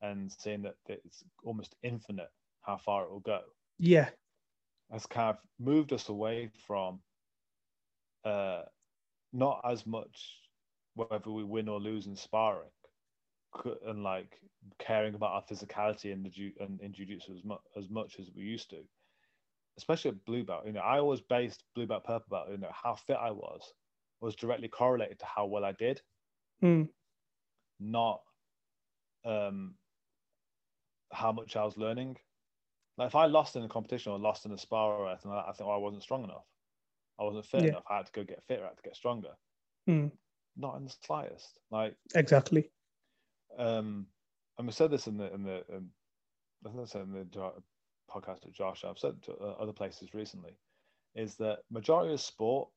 [0.02, 2.30] and seeing that it's almost infinite
[2.62, 3.40] how far it will go,
[3.78, 4.08] Yeah,
[4.92, 7.00] has kind of moved us away from
[8.24, 8.62] uh,
[9.32, 10.40] not as much
[10.94, 12.70] whether we win or lose in sparring
[13.86, 14.38] and like
[14.78, 18.30] caring about our physicality in the ju- in, in jiu-jitsu as much as much as
[18.36, 18.82] we used to
[19.76, 20.64] especially at blue belt.
[20.66, 23.72] You know i always based blue belt purple belt you know how fit i was
[24.20, 26.00] was directly correlated to how well i did.
[26.62, 26.88] Mm.
[27.80, 28.20] not
[29.24, 29.74] um
[31.12, 32.16] how much i was learning
[32.98, 35.44] like if i lost in a competition or lost in a spar or anything like
[35.44, 36.44] that, i think oh, i wasn't strong enough
[37.20, 37.70] i wasn't fit Yeah.
[37.70, 39.30] enough i had to go get fitter i had to get stronger
[39.88, 40.10] Mm.
[40.56, 42.70] not in the slightest like exactly.
[43.58, 44.06] um
[44.58, 45.90] and we said this in the in the um,
[46.66, 47.24] I think I said in the
[48.10, 48.84] podcast with Josh.
[48.84, 50.56] I've said to uh, other places recently,
[51.14, 52.68] is that majority of sport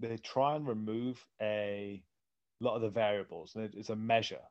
[0.00, 2.02] they try and remove a
[2.60, 4.42] lot of the variables, it's a measure.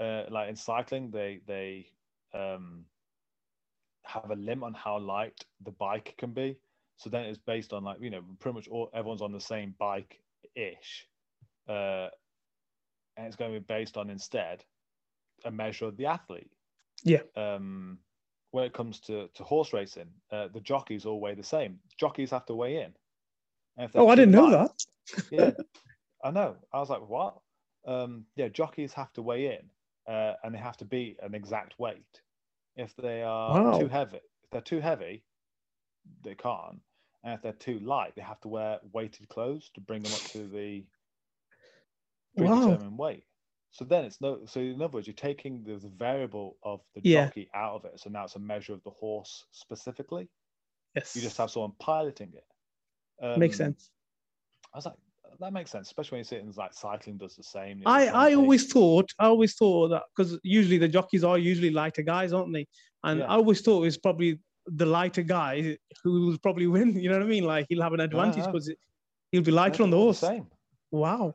[0.00, 1.86] Uh, like in cycling, they they
[2.34, 2.84] um,
[4.06, 6.56] have a limit on how light the bike can be.
[6.96, 9.74] So then it's based on like you know pretty much all everyone's on the same
[9.78, 10.20] bike
[10.54, 11.06] ish,
[11.68, 12.08] uh,
[13.16, 14.64] and it's going to be based on instead
[15.44, 16.50] a measure of the athlete.
[17.04, 17.20] Yeah.
[17.36, 17.98] Um,
[18.50, 21.78] when it comes to, to horse racing, uh, the jockeys all weigh the same.
[21.98, 22.94] Jockeys have to weigh in.
[23.94, 24.70] Oh, I didn't know that.
[25.30, 25.50] Yeah.
[26.24, 26.56] I know.
[26.72, 27.36] I was like, what?
[27.86, 31.78] Um, yeah, jockeys have to weigh in, uh, and they have to be an exact
[31.78, 32.20] weight.
[32.76, 33.72] If they are Wow.
[33.72, 35.24] too heavy, if they're too heavy,
[36.22, 36.82] they can't.
[37.24, 40.26] And if they're too light, they have to wear weighted clothes to bring them up
[40.28, 40.86] to the
[42.34, 42.78] Wow.
[42.78, 43.26] predetermined weight.
[43.72, 44.46] So then it's no.
[44.46, 47.32] So in other words, you're taking the, the variable of the Yeah.
[47.32, 48.00] jockey out of it.
[48.00, 50.30] So now it's a measure of the horse specifically.
[50.94, 51.14] Yes.
[51.14, 52.46] You just have someone piloting it.
[53.24, 53.90] Um, makes sense.
[54.72, 54.96] I was like,
[55.40, 57.82] that makes sense, especially when you see things like cycling does the same.
[57.86, 62.02] I, I always thought I always thought that because usually the jockeys are usually lighter
[62.02, 62.66] guys, aren't they?
[63.04, 63.26] And Yeah.
[63.26, 66.98] I always thought it's probably the lighter guy who will probably win.
[66.98, 67.44] You know what I mean?
[67.44, 68.72] Like he'll have an advantage because
[69.32, 70.18] he'll be lighter on the horse.
[70.18, 70.46] Same.
[70.90, 71.34] Wow,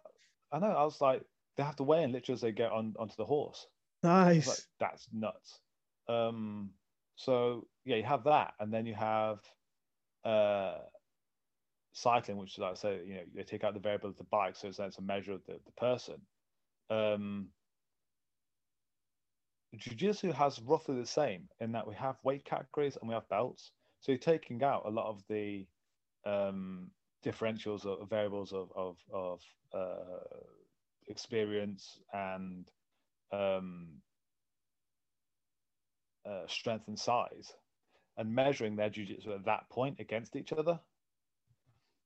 [0.52, 0.68] I know.
[0.68, 1.24] I was like,
[1.58, 3.68] they have to weigh in literally as they get on onto the horse.
[4.04, 4.48] Nice.
[4.48, 5.60] like, that's nuts.
[6.08, 6.72] Um,
[7.16, 9.40] so yeah, you have that, and then you have
[10.24, 10.78] uh,
[11.94, 14.24] cycling, which is like I say, you know, they take out the variable of the
[14.26, 16.16] bike, so it's, it's a measure of the, the person.
[16.90, 17.50] Um,
[19.78, 23.72] Jiu-Jitsu has roughly the same in that we have weight categories and we have belts.
[24.02, 25.66] So you're taking out a lot of the
[26.26, 26.92] um,
[27.24, 29.42] differentials or variables of of, of
[29.74, 30.26] uh,
[31.08, 32.70] experience and
[33.32, 33.88] um,
[36.26, 37.54] uh, strength and size,
[38.18, 40.80] and measuring their jiu-jitsu at that point against each other.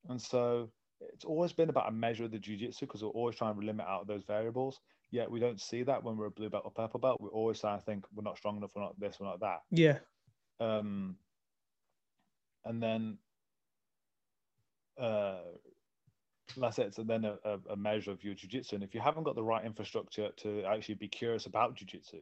[0.09, 3.55] And so it's always been about a measure of the jiu-jitsu because we're always trying
[3.59, 4.79] to limit out those variables.
[5.11, 7.21] Yet we don't see that when we're a blue belt or purple belt.
[7.21, 9.59] We're always trying to think we're not strong enough, we're not this, we're not that.
[9.71, 9.99] Yeah,
[10.59, 11.15] Um,
[12.63, 13.17] and then,
[14.99, 15.39] uh,
[16.57, 16.95] that's it.
[16.95, 18.75] So then a, a, a measure of your jiu-jitsu.
[18.75, 22.21] And if you haven't got the right infrastructure to actually be curious about jiu-jitsu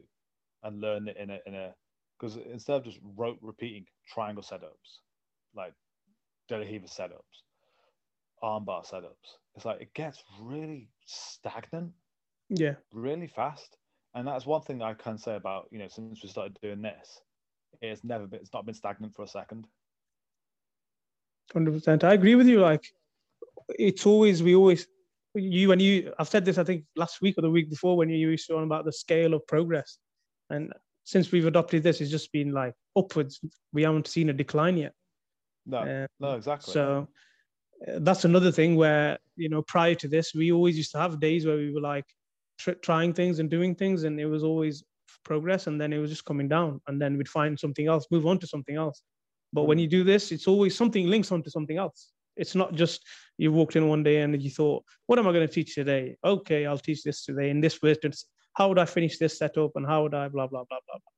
[0.64, 1.76] and learn it in a in a
[2.20, 5.00] because instead of just rote repeating triangle setups,
[5.56, 5.74] like
[6.48, 7.44] De La Riva setups,
[8.44, 11.94] armbar setups, it's like it gets really stagnant
[12.50, 13.78] yeah, really fast.
[14.16, 16.82] And that's one thing that I can say about, you know, since we started doing
[16.82, 17.22] this,
[17.82, 19.66] it's never been, it's not been stagnant for a second.
[21.52, 22.04] hundred percent.
[22.04, 22.60] I agree with you.
[22.60, 22.86] Like
[23.70, 24.88] it's always we always
[25.34, 26.14] you and you.
[26.20, 28.58] I've said this I think last week or the week before when you used to
[28.58, 29.98] on about the scale of progress,
[30.50, 30.72] and
[31.06, 33.40] since we've adopted this, it's just been like upwards.
[33.72, 34.94] We haven't seen a decline yet.
[35.66, 36.74] No, Uh, no, exactly.
[36.74, 37.08] So
[38.00, 41.46] that's another thing where you know prior to this, we always used to have days
[41.46, 42.06] where we were like
[42.58, 44.84] tr- trying things and doing things, and it was always
[45.24, 48.26] progress, and then it was just coming down, and then we'd find something else, move
[48.26, 49.02] on to something else.
[49.54, 49.82] But when Mm.
[49.82, 52.12] you do this, it's always something links onto something else.
[52.36, 53.02] It's not just
[53.38, 56.18] you walked in one day and you thought, "What am I going to teach today?"
[56.24, 57.96] Okay, I'll teach this today in this way.
[58.54, 60.98] How would I finish this setup and how would I blah blah blah blah.
[61.00, 61.12] blah.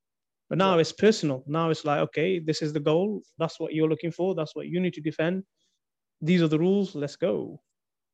[0.49, 0.81] But now Yeah.
[0.81, 1.43] it's personal.
[1.47, 3.21] Now it's like, okay, this is the goal.
[3.39, 4.35] That's what you're looking for.
[4.35, 5.43] That's what you need to defend.
[6.21, 6.95] These are the rules.
[6.95, 7.61] Let's go.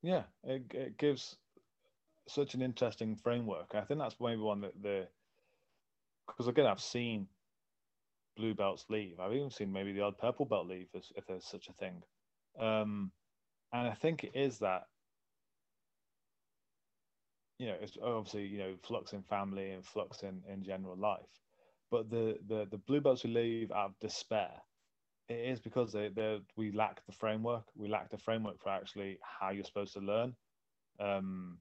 [0.01, 1.37] yeah, it, it gives
[2.27, 3.73] such an interesting framework.
[3.73, 5.07] I think that's maybe one that the,
[6.27, 7.27] because again, I've seen
[8.37, 9.19] blue belts leave.
[9.19, 12.01] I've even seen maybe the odd purple belt leave if, there's such a thing.
[12.59, 13.11] Um,
[13.73, 14.83] and I think it is that
[17.61, 21.29] you know, it's obviously you know flux in family and flux in in general life,
[21.91, 24.49] but the the the blue belts who leave out of despair,
[25.29, 26.09] it is because they
[26.55, 27.63] we lack the framework.
[27.75, 30.35] We lack the framework for actually how you're supposed to learn.
[30.99, 31.57] Um,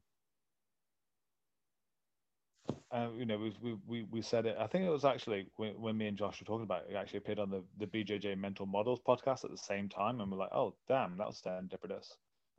[2.93, 4.57] and you know, we, we we we said it.
[4.59, 6.93] I think it was actually when, when me and Josh were talking about it.
[6.93, 10.31] It actually appeared on the the BJJ Mental Models podcast at the same time, and
[10.31, 12.09] we're like, oh damn, that was serendipitous.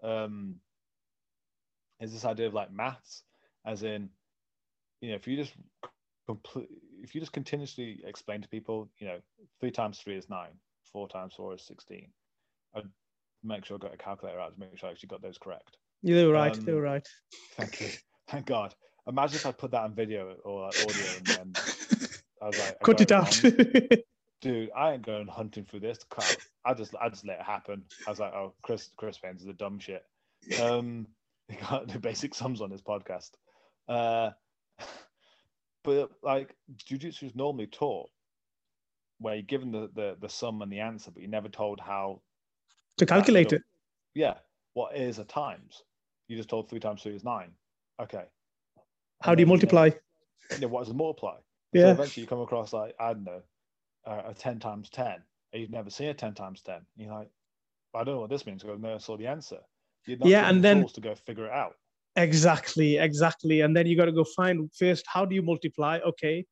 [0.03, 0.55] Um,
[1.99, 3.23] is this idea of like maths,
[3.65, 4.09] as in,
[5.01, 5.53] you know, if you just
[6.25, 6.69] complete,
[7.01, 9.19] if you just continuously explain to people, you know,
[9.59, 10.51] three times three is nine,
[10.91, 12.09] four times four is sixteen.
[12.75, 12.83] I'd
[13.43, 15.77] make sure I got a calculator out to make sure I actually got those correct.
[16.01, 16.53] Yeah, they were right.
[16.53, 17.07] they Um, were right.
[17.57, 17.89] Thank you,
[18.27, 18.73] thank God.
[19.07, 21.53] Imagine if I put that on video or like audio and then
[22.41, 23.41] I was like, I Cut it out.
[24.41, 26.37] dude, I ain't going hunting for this crap.
[26.65, 27.83] I just I just let it happen.
[28.05, 30.03] I was like, oh, Chris Chris Payne's the dumb shit.
[30.61, 31.07] Um,
[31.47, 33.31] he got the basic sums on his podcast.
[33.87, 34.31] Uh,
[35.83, 38.09] but like jujitsu is normally taught
[39.21, 42.21] where you're given the, the the sum and the answer, but you're never told how.
[42.97, 43.61] to calculate it.
[44.13, 44.35] Yeah,
[44.73, 45.83] what is a times?
[46.27, 47.51] You just told three times three is nine.
[48.01, 48.25] Okay.
[49.21, 49.89] How And do you know, multiply?
[50.59, 51.35] yeah, what does a multiply?
[51.35, 51.91] So Yeah.
[51.91, 53.41] eventually you come across like, I don't know,
[54.05, 55.23] uh, a 10 times 10.
[55.53, 56.81] And you've never seen a 10 times 10.
[56.97, 57.29] You're like,
[57.93, 58.61] I don't know what this means.
[58.63, 59.59] because I've never saw the answer.
[60.07, 61.75] You're not Yeah, and the then- to go figure it out.
[62.17, 63.61] Exactly, exactly.
[63.61, 65.99] And then you got to go find first how do you multiply?
[65.99, 66.45] Okay,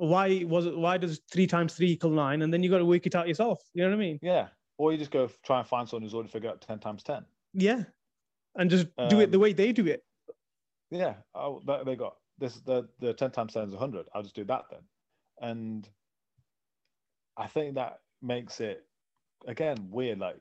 [0.00, 0.76] why was it?
[0.76, 2.42] Why does three times three equal nine?
[2.42, 3.60] And then you got to work it out yourself.
[3.74, 4.18] You know what I mean?
[4.22, 4.48] Yeah.
[4.78, 7.24] Or you just go try and find someone who's already figured out 10 times 10.
[7.52, 7.84] Yeah.
[8.56, 10.02] and just do it the Um, way they do it.
[10.90, 12.56] Yeah, oh, they they got this.
[12.60, 14.06] The the ten times ten is hundred.
[14.12, 14.80] I'll just do that then,
[15.40, 15.88] and
[17.36, 18.86] I think that makes it
[19.46, 20.36] again weird, like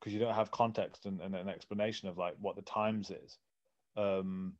[0.00, 3.38] because you don't have context and, and an explanation of like what the times is,
[3.96, 4.54] um,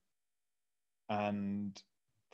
[1.08, 1.82] and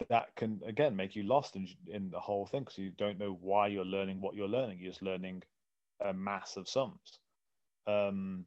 [0.08, 3.36] that can again make you lost in in the whole thing because you don't know
[3.40, 4.78] why you're learning what you're learning.
[4.80, 5.42] You're just learning
[6.04, 7.18] a mass of sums.
[7.86, 8.44] Um,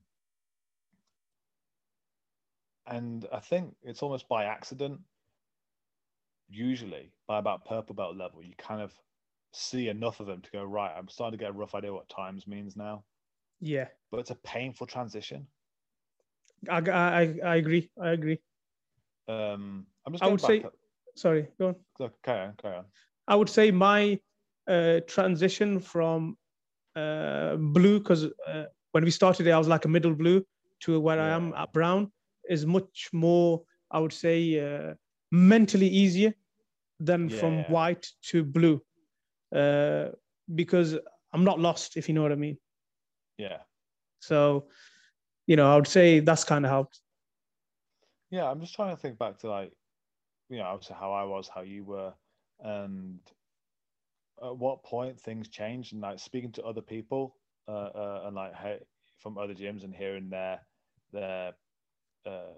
[2.88, 5.00] and I think it's almost by accident.
[6.48, 8.94] Usually, by about purple belt level, you kind of
[9.52, 10.94] see enough of them to go right.
[10.96, 13.04] I'm starting to get a rough idea what times means now,
[13.62, 15.48] Yeah, but it's a painful transition.
[16.70, 17.89] I, I, I agree.
[18.02, 18.39] I agree.
[19.28, 20.24] Um, I'm just.
[20.24, 20.74] I going would back say- up-
[21.15, 21.75] Sorry, go on.
[21.99, 22.86] Look, carry on, carry on.
[23.28, 24.19] I would say my
[24.67, 26.38] uh, transition from
[26.95, 30.45] uh, blue, because uh, when we started, I was like a middle blue
[30.82, 32.12] to where I am at brown,
[32.49, 34.93] is much more, I would say, uh,
[35.32, 36.34] mentally easier
[36.99, 37.69] than from Yeah.
[37.69, 38.82] white to blue,
[39.56, 40.10] uh,
[40.54, 40.97] because
[41.34, 42.58] I'm not lost, if you know what I mean.
[43.38, 43.58] Yeah,
[44.19, 44.69] So,
[45.47, 47.01] you know, I would say that's kind of helped.
[48.32, 48.49] yeah.
[48.49, 49.71] I'm just trying to think back to like,
[50.49, 52.13] you know, obviously how I was, how you were,
[52.60, 53.19] and
[54.43, 57.36] at what point things changed, and like speaking to other people,
[57.67, 58.79] uh, uh and like hey,
[59.19, 60.60] from other gyms and hearing their
[61.12, 61.53] their
[62.25, 62.53] uh,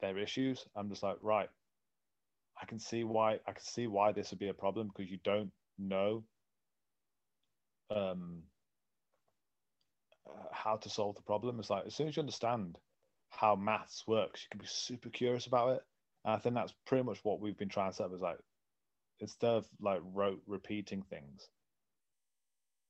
[0.00, 0.64] their issues.
[0.76, 1.48] I'm just like, right,
[2.60, 5.18] I can see why I can see why this would be a problem because you
[5.24, 6.24] don't know
[7.90, 8.42] um,
[10.52, 11.58] how to solve the problem.
[11.58, 12.76] It's like as soon as you understand
[13.30, 15.82] how maths works, you can be super curious about it.
[16.24, 18.14] And I think that's pretty much what we've been trying to set up.
[18.14, 18.38] Is like
[19.20, 21.48] instead of like rote repeating things.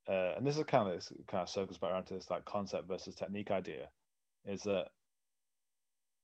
[0.07, 2.45] Uh, and this is kind of this kind of circles back around to this like
[2.45, 3.89] concept versus technique idea,
[4.45, 4.87] is that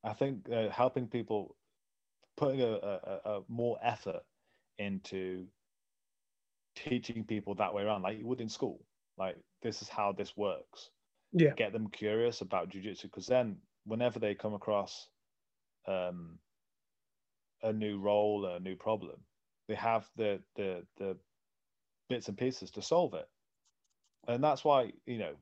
[0.04, 1.56] I think uh, helping people
[2.38, 4.22] putting a, a, a more effort
[4.78, 5.46] into
[6.76, 8.84] teaching people that way around, like you would in school.
[9.18, 10.90] Like this is how this works.
[11.32, 11.54] Yeah.
[11.56, 15.08] Get them curious about jujitsu because then whenever they come across
[15.88, 16.40] um,
[17.64, 19.18] a new roll, a new problem,
[19.68, 21.18] they have the the the
[22.10, 23.28] bits and pieces to solve it.
[24.28, 25.36] And that's why you know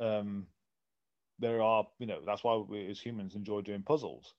[0.00, 0.46] um,
[1.38, 4.34] there are you know that's why we as humans enjoy doing puzzles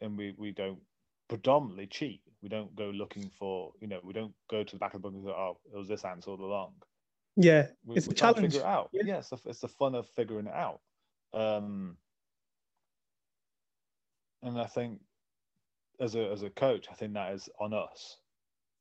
[0.00, 0.80] and we we don't
[1.28, 4.94] predominantly cheat we don't go looking for you know we don't go to the back
[4.94, 6.72] of the book and go oh it was this answer all along
[7.36, 7.68] Yeah.
[7.84, 8.52] we, It's a we to challenge.
[8.52, 9.02] figure it out Yeah.
[9.04, 10.80] yeah, it's, the, it's the fun of figuring it out
[11.34, 11.96] um
[14.42, 15.00] and i think
[16.00, 18.16] as a as a coach i think that is on us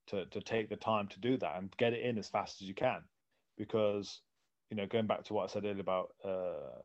[0.07, 2.67] to to take the time to do that and get it in as fast as
[2.67, 3.01] you can.
[3.57, 4.21] Because
[4.69, 6.79] you know going back to what i said earlier about uh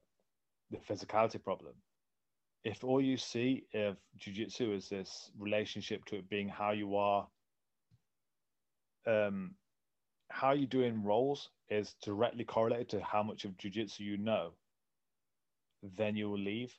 [0.71, 1.75] the physicality problem
[2.65, 7.29] if all you see of jiu-jitsu is this relationship to it being how you are
[9.07, 9.55] um
[10.31, 14.53] how you do in rolls is directly correlated to how much of jiu-jitsu you know
[15.97, 16.75] then you will leave.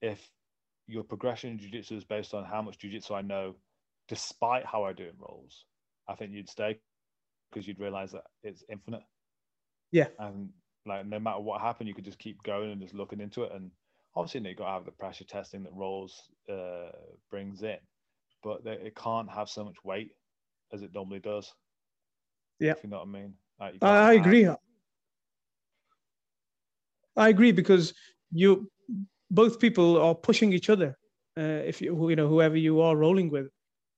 [0.00, 0.30] If
[0.86, 3.54] your progression in jiu-jitsu is based on how much jiu-jitsu i know
[4.08, 5.64] despite how i do in rolls
[6.08, 6.78] i think you'd stay
[7.50, 9.02] because you'd realize that it's infinite
[9.92, 10.08] Yeah.
[10.18, 10.50] and
[10.86, 13.52] like no matter what happened you could just keep going and just looking into it
[13.52, 13.70] and
[14.14, 16.90] obviously you, know, you got to have the pressure testing that rolls uh,
[17.30, 17.78] brings in
[18.44, 20.10] but they, it can't have so much weight
[20.72, 21.52] as it normally does
[22.60, 22.72] Yeah.
[22.72, 24.48] if you know what i mean like I, can't I have- agree.
[27.18, 27.94] I agree because
[28.30, 28.70] you
[29.30, 30.96] both people are pushing each other.
[31.38, 33.48] Uh, if you you know whoever you are rolling with,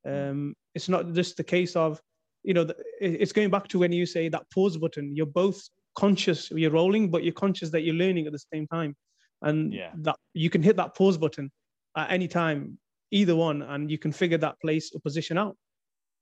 [0.07, 2.01] um, it's not just the case of
[2.43, 5.15] you know the, it's going back to when you say that pause button.
[5.15, 5.61] You're both
[5.97, 8.97] conscious you're rolling, but you're conscious that you're learning at the same time,
[9.43, 9.93] and Yeah.
[9.99, 11.51] that you can hit that pause button
[11.97, 12.79] at any time,
[13.11, 15.57] either one, and you can figure that place or position out.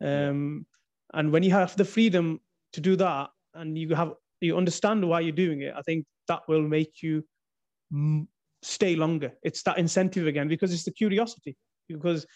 [0.01, 0.29] Yeah.
[0.29, 0.66] Um,
[1.14, 2.40] and when you have the freedom
[2.73, 6.42] to do that and you have you understand why you're doing it i think that
[6.48, 7.25] will make you
[8.63, 9.33] stay longer.
[9.42, 11.57] It's that incentive again because it's the curiosity
[11.88, 12.27] because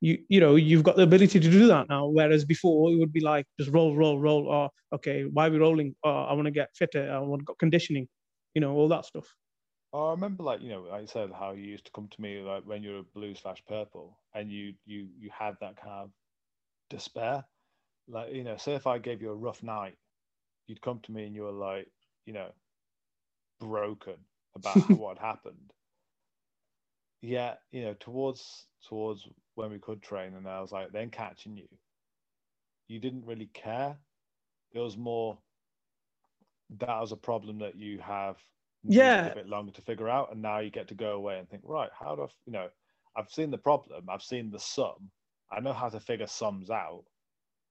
[0.00, 2.06] you you know you've got the ability to do that now.
[2.06, 4.46] Whereas before it would be like just roll roll roll.
[4.46, 5.94] Or okay why are we rolling?
[6.04, 7.10] Oh, i want to get fitter.
[7.10, 8.08] I want to get conditioning
[8.54, 9.26] you know all that stuff.
[9.92, 12.20] Oh, I remember, like you know, like I said, how you used to come to
[12.20, 16.04] me like when you were blue slash purple, and you you you had that kind
[16.04, 16.10] of
[16.90, 17.44] despair.
[18.06, 19.96] Like you know, say if I gave you a rough night,
[20.66, 21.88] you'd come to me and you were like,
[22.26, 22.50] you know,
[23.60, 24.16] broken
[24.54, 25.72] about what happened.
[27.20, 31.56] Yeah, you know, towards towards when we could train, and I was like, then catching
[31.56, 31.68] you,
[32.88, 34.00] you didn't really care.
[34.72, 35.42] It was more
[36.70, 38.42] that was a problem that you have
[38.82, 39.26] Yeah.
[39.26, 41.62] a bit longer to figure out, and now you get to go away and think,
[41.66, 42.70] right, how do I, you know,
[43.16, 45.10] I've seen the problem, I've seen the sum,
[45.50, 47.04] I know how to figure sums out.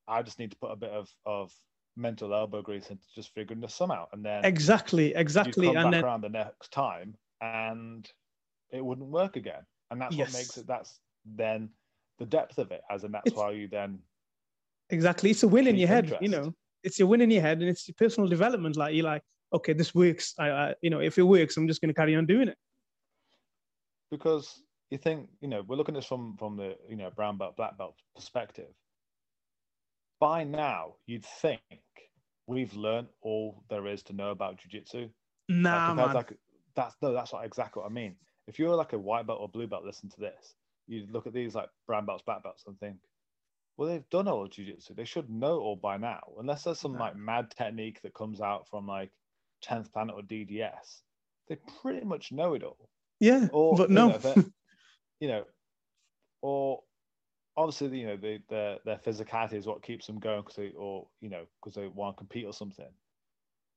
[0.08, 1.54] I just need to put a bit of of
[1.98, 5.68] mental elbow grease into just figuring the sum out, and then exactly, exactly.
[5.68, 8.10] And back then around the next time, and
[8.72, 10.68] it wouldn't work again, and that's what makes it.
[10.68, 11.70] That's then
[12.20, 14.00] the depth of it, as in that's It's- why you then
[14.90, 16.18] exactly, it's a win in your head.
[16.22, 18.78] You know, it's your win in your head, and it's your personal development.
[18.78, 19.24] Like you're like,
[19.54, 20.34] okay, this works.
[20.40, 22.58] I, I you know, if it works, I'm just going to carry on doing it.
[24.10, 27.38] because you think you know we're looking at this from from the you know brown
[27.38, 28.72] belt black belt perspective
[30.20, 31.62] by now you'd think
[32.48, 35.10] we've learned all there is to know about jiu-jitsu
[35.50, 36.14] Nah, like, man.
[36.14, 36.40] like
[36.76, 39.50] that's no that's what exactly what i mean if you're like a white belt or
[39.50, 40.56] blue belt listen to this
[40.88, 43.00] you look at these like brown belts black belts and think
[43.78, 46.98] well they've done all of jiu-jitsu they should know all by now unless there's some
[46.98, 46.98] No.
[46.98, 49.12] like mad technique that comes out from like
[49.64, 51.04] 10th planet or dds
[51.48, 52.90] they pretty much know it all
[53.20, 54.06] yeah, or but you no.
[54.06, 54.20] know,
[55.20, 55.46] you know,
[56.42, 56.84] or
[57.58, 61.08] obviously, you know, the, their their physicality is what keeps them going because they, or
[61.20, 62.86] you know, because they want to compete or something.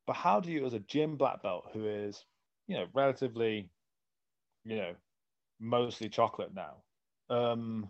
[0.06, 2.24] But how do you, as a gym black belt who is,
[2.68, 3.68] you know, relatively,
[4.64, 4.92] you know,
[5.58, 6.76] mostly chocolate now,
[7.34, 7.88] um,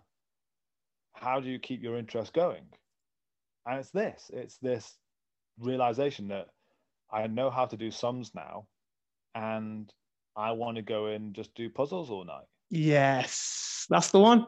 [1.14, 2.62] how do you keep your interest going?
[3.66, 4.97] And it's this, it's this
[5.59, 6.49] realization that
[7.11, 8.66] I know how to do sums now,
[9.34, 9.93] and
[10.36, 12.47] I want to go and just do puzzles all night.
[12.70, 14.47] Yes, that's the one.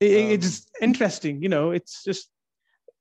[0.00, 1.70] It, Um, it's interesting, you know.
[1.72, 2.30] It's just,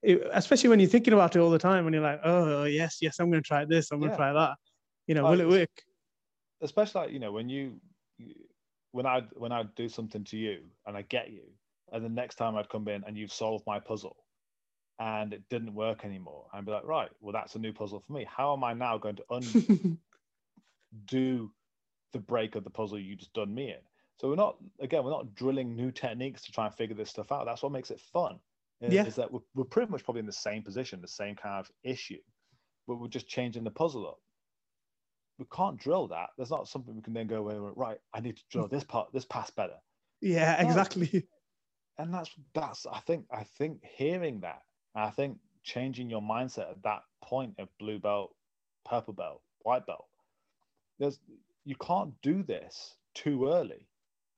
[0.01, 2.97] it, especially when you're thinking about it all the time, and you're like, oh yes,
[3.01, 4.17] yes, I'm going to try this, I'm going to Yeah.
[4.17, 4.57] try that.
[5.07, 5.83] You know, Like, will it work?
[6.61, 7.79] especially like, you know when you
[8.17, 8.33] you-
[8.93, 11.43] when I when I do something to you and I get you,
[11.91, 14.17] and the next time I'd come in and you've solved my puzzle,
[14.97, 18.11] and it didn't work anymore, I'd be like, right, well that's a new puzzle for
[18.13, 18.25] me.
[18.27, 19.25] How am I now going to
[20.91, 21.51] undo
[22.13, 23.81] the break of the puzzle you just done me in?
[24.17, 27.31] So we're not again, we're not drilling new techniques to try and figure this stuff
[27.31, 27.45] out.
[27.45, 28.39] That's what makes it fun.
[28.81, 29.05] Is, Yeah.
[29.05, 31.71] is that we're, we're pretty much probably in the same position, the same kind of
[31.83, 32.21] issue,
[32.87, 34.19] but we're just changing the puzzle up
[35.39, 36.29] we can't drill that.
[36.35, 37.99] There's not something we can then go away right.
[38.13, 39.77] I need to drill this part, this pass better,
[40.21, 40.67] yeah, No.
[40.67, 41.27] exactly.
[41.99, 42.85] and that's that's.
[42.87, 44.61] I think I think hearing that,
[44.95, 48.33] I think changing your mindset at that point of blue belt,
[48.85, 50.07] purple belt, white belt.
[50.99, 51.19] There's
[51.65, 53.87] you can't do this too early.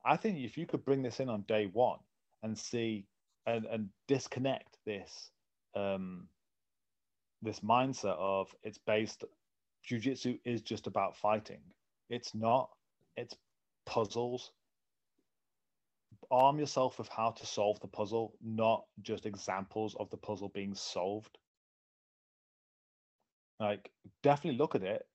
[0.05, 1.99] I think if you could bring this in on day one
[2.43, 3.05] and see
[3.45, 5.31] and and disconnect this
[5.75, 6.27] um
[7.41, 9.23] this mindset of it's based
[9.83, 11.61] jiu-jitsu is just about fighting.
[12.09, 12.69] It's not.
[13.15, 13.35] It's
[13.85, 14.51] puzzles.
[16.31, 20.75] Arm yourself with how to solve the puzzle not just examples of the puzzle being
[20.75, 21.37] solved.
[23.59, 23.89] Like
[24.21, 25.05] definitely look at it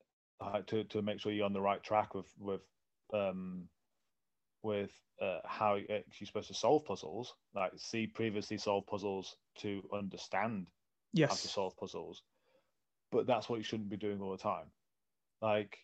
[0.66, 2.62] to, to make sure you're on the right track with with
[3.12, 3.68] um
[4.64, 4.90] with
[5.20, 10.66] uh, how you're supposed to solve puzzles like see previously solved puzzles to understand
[11.28, 12.22] how to solve puzzles.
[13.12, 14.66] But that's what you shouldn't be doing all the time.
[15.40, 15.78] Like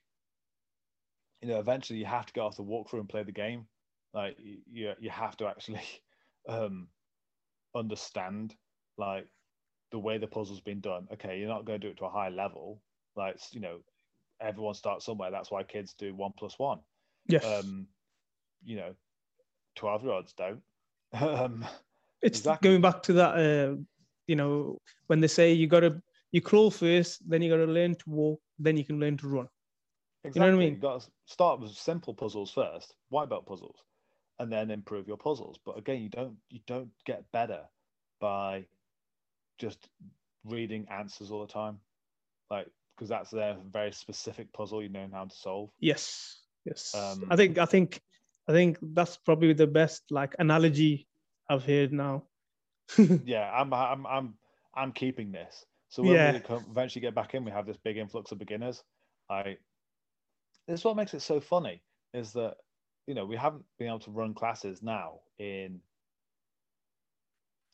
[1.41, 3.67] you know eventually you have to go off the walkthrough and play the game.
[4.13, 5.81] Like you you, you have to actually
[6.49, 6.89] um
[7.77, 8.55] understand
[8.99, 9.27] like
[9.93, 11.07] the way the puzzle's been done.
[11.13, 12.83] Okay you're not going to do it to a high level.
[13.15, 13.79] Like you know
[14.41, 15.31] everyone starts somewhere.
[15.31, 16.81] That's why kids do one plus one.
[17.29, 17.45] Yes.
[17.45, 17.87] um
[18.65, 18.95] you know
[19.77, 20.61] 12 year olds don't
[21.13, 21.65] um
[22.23, 22.69] it's exactly.
[22.69, 23.35] going back to that.
[23.37, 23.77] Uh,
[24.27, 26.01] you know, when they say you got to
[26.33, 29.29] you crawl first, then you got to learn to walk, then you can learn to
[29.29, 29.49] run.
[30.23, 30.41] Exactly.
[30.41, 30.75] know what I mean?
[30.75, 33.83] You got to start with simple puzzles first, white belt puzzles,
[34.39, 35.59] and then improve your puzzles.
[35.65, 37.63] But again, you don't you don't get better
[38.21, 38.67] by
[39.59, 39.89] just
[40.45, 41.79] reading answers all the time,
[42.51, 45.71] like because that's their very specific puzzle you know how to solve.
[45.81, 46.37] Yes.
[46.67, 46.95] Yes.
[46.95, 48.03] Um, I think I think
[48.51, 51.07] I think that's probably the best like analogy
[51.49, 52.25] I've heard now.
[53.25, 54.35] Yeah, I'm I'm I'm
[54.75, 55.65] I'm keeping this.
[55.89, 56.33] So when Yeah.
[56.33, 58.83] we come, eventually get back in, we have this big influx of beginners.
[59.31, 59.57] I
[60.67, 61.83] this is what makes it so funny
[62.13, 62.57] is that
[63.07, 65.81] you know we haven't been able to run classes now in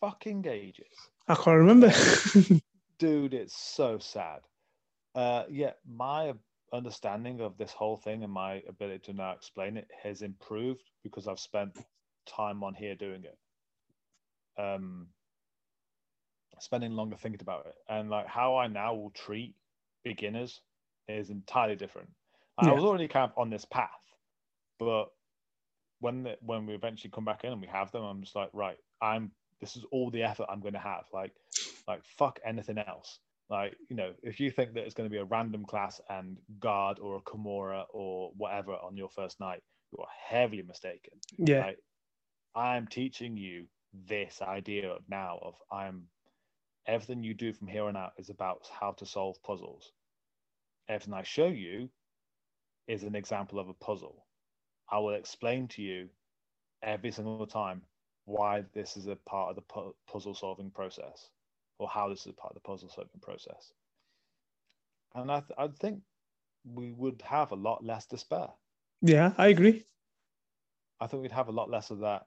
[0.01, 1.11] fucking ages.
[1.29, 1.91] I can't remember.
[2.99, 4.41] dude it's so sad
[5.15, 6.33] uh yeah my
[6.73, 11.29] understanding of this whole thing and my ability to now explain it has improved because
[11.29, 11.75] i've spent
[12.27, 13.39] time on here doing it.
[14.61, 15.15] Um
[16.61, 17.77] spending longer thinking about it.
[17.89, 19.57] And like how i now will treat
[20.05, 20.63] beginners
[21.09, 22.11] is entirely different.
[22.59, 22.75] I Yeah.
[22.75, 24.03] was already kind of on this path
[24.79, 25.11] but
[26.01, 28.51] when the, when we eventually come back in and we have them i'm just like
[28.55, 31.07] right i'm this is all the effort i'm going to have.
[31.13, 31.37] Like
[31.89, 35.21] like fuck anything else Like, you know, if you think that it's going to be
[35.21, 39.99] a random class and guard or a Kimura or whatever on your first night, you
[40.01, 41.13] are heavily mistaken.
[41.39, 41.67] Yeah.
[41.67, 41.79] Like,
[42.55, 43.67] I'm teaching you
[44.09, 46.05] this idea of now of I'm
[46.87, 49.93] everything you do from here on out is about how to solve puzzles.
[50.89, 51.89] Everything I show you
[52.89, 54.25] is an example of a puzzle.
[54.91, 56.09] I will explain to you
[56.83, 57.83] every single time
[58.25, 61.31] why this is a part of the pu- puzzle solving process
[61.79, 63.73] or how this is part of the puzzle solving process.
[65.15, 66.01] And I, th- I think
[66.65, 68.49] we would have a lot less despair.
[69.03, 69.85] Yeah, I agree.
[71.01, 72.27] I think we'd have a lot less of that.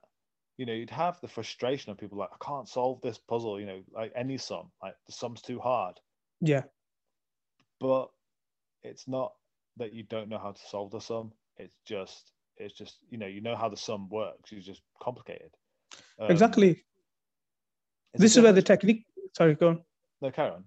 [0.58, 3.66] You know, you'd have the frustration of people like, I can't solve this puzzle, you
[3.66, 6.00] know, like any sum, like the sum's too hard.
[6.41, 6.64] Yeah.
[7.80, 8.10] But
[8.84, 9.34] it's not
[9.78, 11.32] that you don't know how to solve the sum.
[11.58, 14.52] It's just, it's just, you know, you know how the sum works.
[14.52, 15.52] It's just complicated.
[16.20, 16.84] Um, exactly.
[18.14, 19.06] This is where the technique.
[19.36, 19.84] Sorry, go on.
[20.21, 20.63] No, carry on.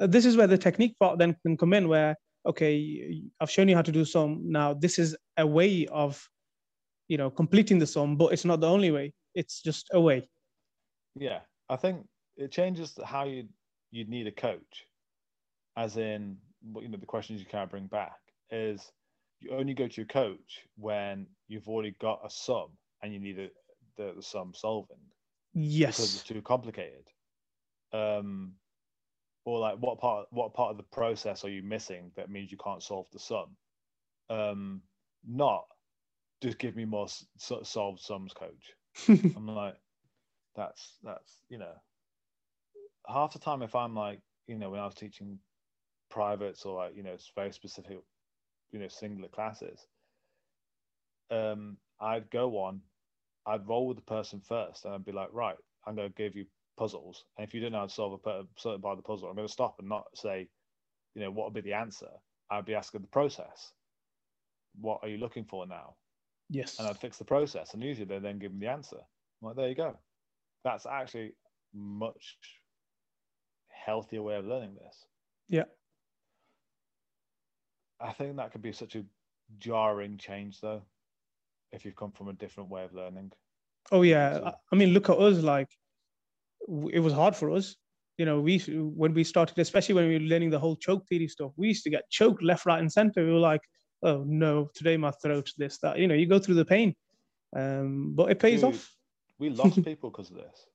[0.00, 3.68] Uh, this is where the technique part then can come in where okay i've shown
[3.68, 6.28] you how to do some now this is a way of
[7.08, 10.28] you know completing the sum but it's not the only way it's just a way
[11.16, 13.48] Yeah, I think it changes how you
[13.90, 14.86] you'd need a coach,
[15.76, 16.36] as in
[16.72, 18.18] what you know the questions you can't bring back
[18.50, 18.92] is
[19.40, 22.68] you only go to your coach when you've already got a sum
[23.02, 23.48] and you need a,
[23.96, 24.96] the, the sum solving
[25.54, 27.06] Yes, because it's yes too complicated.
[27.94, 28.54] Um,
[29.44, 32.58] or like what part what part of the process are you missing that means you
[32.58, 33.56] can't solve the sum?
[34.30, 34.82] Um,
[35.26, 35.64] not
[36.42, 38.74] just give me more so- solved sums, coach.
[39.08, 39.76] I'm like,
[40.56, 41.74] that's that's you know,
[43.08, 45.38] half the time if I'm like, you know, when I was teaching
[46.10, 47.98] privates or like you know it's very specific,
[48.72, 49.86] you know, singular classes,
[51.30, 52.80] um, I'd go on,
[53.46, 56.36] I'd roll with the person first, and I'd be like, right, I'm going to give
[56.36, 56.46] you
[56.76, 59.28] puzzles, and if you don't know how to solve a certain part of the puzzle,
[59.28, 60.48] I'm going to stop and not say,
[61.14, 62.08] you know, what would be the answer.
[62.50, 63.72] I'd be asking the process.
[64.80, 65.94] What are you looking for now?
[66.50, 67.72] yes and I'd fix the process.
[67.74, 68.98] And usually they then give them the answer.
[68.98, 69.96] I'm like, there you go.
[70.62, 71.32] That's actually
[71.72, 72.36] much
[73.68, 75.06] healthier way of learning this.
[75.48, 75.64] Yeah.
[78.00, 79.04] I think that could be such a
[79.58, 80.82] jarring change though,
[81.72, 83.32] if you've come from a different way of learning.
[83.92, 85.68] oh yeah I- mean look at us like
[86.92, 87.76] it was hard for us
[88.18, 88.58] you know we
[88.96, 91.84] when we started especially when we were learning the whole choke theory stuff we used
[91.84, 93.60] to get choked left right and center we were like
[94.02, 96.94] oh no today my throat's this that you know you go through the pain
[97.56, 98.74] um but it pays Dude.
[98.74, 98.94] off
[99.38, 100.66] We lost people because of this.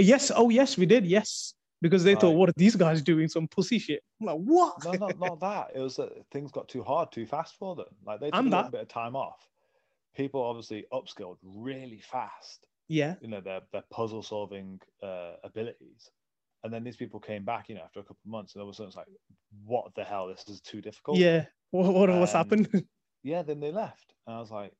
[0.00, 0.30] Yes.
[0.34, 1.04] Oh, yes, we did.
[1.04, 3.26] Yes, because they thought, "What are these guys doing?
[3.28, 5.66] Some pussy shit." I'm like, "What?" No, not not that.
[5.74, 7.90] It was that things got too hard too fast for them.
[8.06, 9.40] Like they took And a that- bit of time off.
[10.14, 12.60] People obviously upskilled really fast.
[12.88, 13.16] Yeah.
[13.20, 16.10] you know their their puzzle solving uh, abilities.
[16.64, 18.68] And then these people came back you know after a couple of months and all
[18.68, 19.06] of a sudden it's like
[19.64, 20.26] what the hell?
[20.26, 21.18] This is too difficult.
[21.18, 21.46] Yeah.
[21.70, 22.68] What, what what's happened?
[23.22, 24.14] yeah then they left.
[24.26, 24.72] And i was like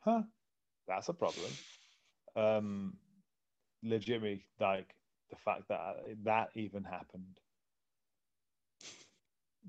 [0.00, 0.22] huh
[0.86, 1.50] that's a problem.
[2.36, 2.96] Um
[3.82, 4.94] legitimately like
[5.30, 7.38] the fact that that even happened.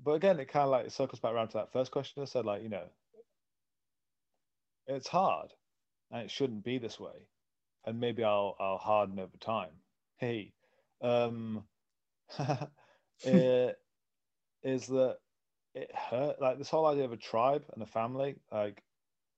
[0.02, 2.44] But again it kind of like circles back around to that first question i said
[2.44, 2.84] like you know
[4.86, 5.50] it's hard
[6.10, 7.28] and it shouldn't be this way.
[7.84, 9.72] And maybe i'll i'll harden over time.
[10.16, 10.52] Hey
[11.00, 11.64] um
[13.24, 13.76] it,
[14.62, 15.18] is that
[15.74, 18.82] it hurt like this whole idea of a tribe and a family like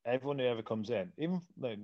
[0.04, 1.78] everyone who ever comes in even like,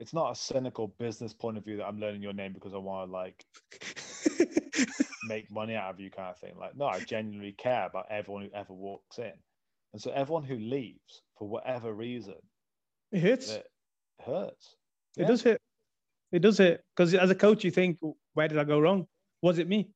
[0.00, 2.78] it's not a cynical business point of view that i'm learning your name because i
[2.78, 3.44] want to like
[5.24, 6.54] make money out of you kind of thing.
[6.58, 9.32] Like no i genuinely care about everyone who ever walks in.
[9.92, 12.34] And so everyone who leaves for whatever reason
[13.12, 13.50] it hurts.
[13.52, 13.66] it
[14.24, 14.76] hurts
[15.16, 15.28] It Yeah.
[15.28, 15.60] does hurt.
[16.32, 17.98] It does hurt because as a coach, you think,
[18.34, 19.08] "Where did I go wrong?
[19.42, 19.90] Was it me?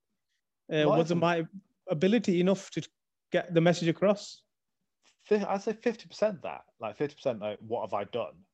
[0.73, 1.47] Uh, wasn't my
[1.89, 2.89] ability enough to
[3.31, 4.43] get the message across?"
[5.31, 8.45] I'd say fifty percent that, like fifty percent, like what have I done,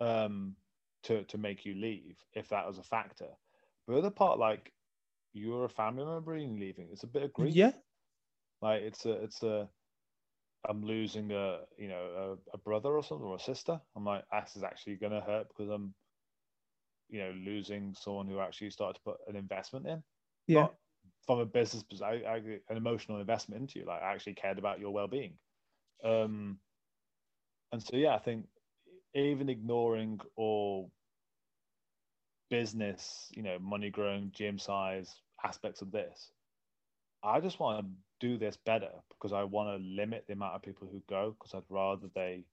[0.00, 0.56] um,
[1.02, 2.16] to to make you leave?
[2.32, 3.28] If that was a factor,
[3.86, 4.72] but the other part, like
[5.32, 7.54] you're a family member and leaving, it's a bit of grief.
[7.54, 7.72] Yeah.
[8.62, 9.68] like it's a it's a
[10.68, 13.80] I'm losing a you know a, a brother or something or a sister.
[13.96, 15.94] I'm like this is actually gonna hurt because I'm,
[17.08, 20.02] you know, losing someone who actually started to put an investment in.
[20.46, 20.62] Yeah.
[20.62, 20.74] Not
[21.26, 22.36] from a business I, I,
[22.68, 23.86] an emotional investment into you.
[23.86, 25.34] Like I actually cared about your well being.
[26.04, 26.58] Um,
[27.72, 28.46] and so yeah, I think
[29.14, 30.90] even ignoring all
[32.50, 36.30] business, you know, money growing, gym size aspects of this,
[37.26, 40.62] I just want to do this better because I want to limit the amount of
[40.62, 42.44] people who go because I'd rather they,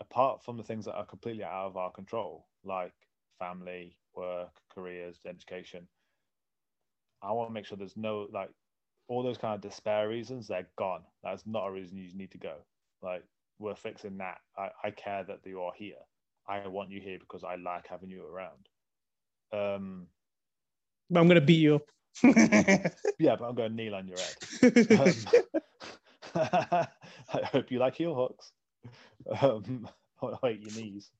[0.00, 2.92] apart from the things that are completely out of our control, like
[3.40, 5.88] family, work, careers, education,
[7.22, 8.50] I want to make sure there's no like
[9.08, 10.46] all those kind of despair reasons.
[10.46, 11.02] They're gone.
[11.24, 12.54] That's not a reason you need to go.
[13.02, 13.24] Like
[13.58, 14.38] we're fixing that.
[14.56, 15.96] I, I care that you are here.
[16.46, 18.68] I want you here because I like having you around.
[19.52, 20.06] Um,
[21.10, 21.82] but I'm gonna beat you up.
[23.18, 25.34] yeah, but I'm going to kneel on your head.
[26.34, 26.42] Um,
[27.32, 28.50] I hope you like heel hooks.
[29.40, 29.88] Um,
[30.42, 31.10] hate your knees.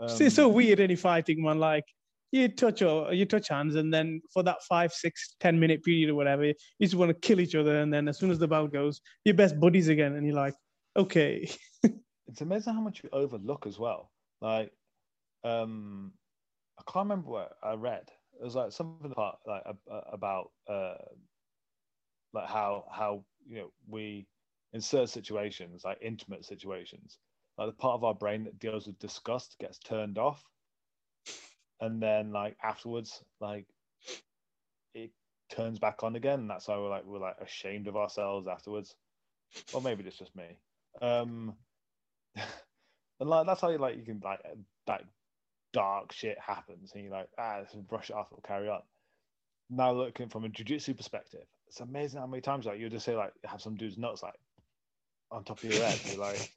[0.00, 1.60] Um, it's so weird any fighting, man.
[1.60, 1.84] Like
[2.32, 6.10] you touch or you touch hands, and then for that five, six, ten minute period
[6.10, 8.48] or whatever, you just want to kill each other, and then as soon as the
[8.48, 10.54] bell goes, you're best buddies again, and you're like,
[10.96, 11.48] okay.
[12.26, 14.10] it's amazing how much you overlook as well.
[14.40, 14.72] Like,
[15.44, 16.12] um,
[16.78, 18.10] I can't remember what I read.
[18.42, 19.62] It was like something about like
[20.12, 20.94] about uh,
[22.32, 24.26] like how how you know we
[24.72, 27.18] in certain situations, like intimate situations,
[27.56, 30.42] like the part of our brain that deals with disgust gets turned off,
[31.80, 33.66] and then like afterwards, like
[34.92, 35.12] it
[35.48, 38.96] turns back on again, that's why we're like we're like ashamed of ourselves afterwards.
[39.72, 40.58] Or maybe it's just me.
[41.00, 41.54] Um,
[42.34, 44.40] and like that's how you like you can like
[44.88, 45.04] that
[45.72, 48.80] dark shit happens, and you're like ah, let's brush it off, we'll carry on.
[49.70, 53.16] Now looking from a jiu-jitsu perspective, it's amazing how many times like you'll just say
[53.16, 54.34] like have some dude's nuts like
[55.32, 55.98] on top of your head.
[56.04, 56.52] You're like,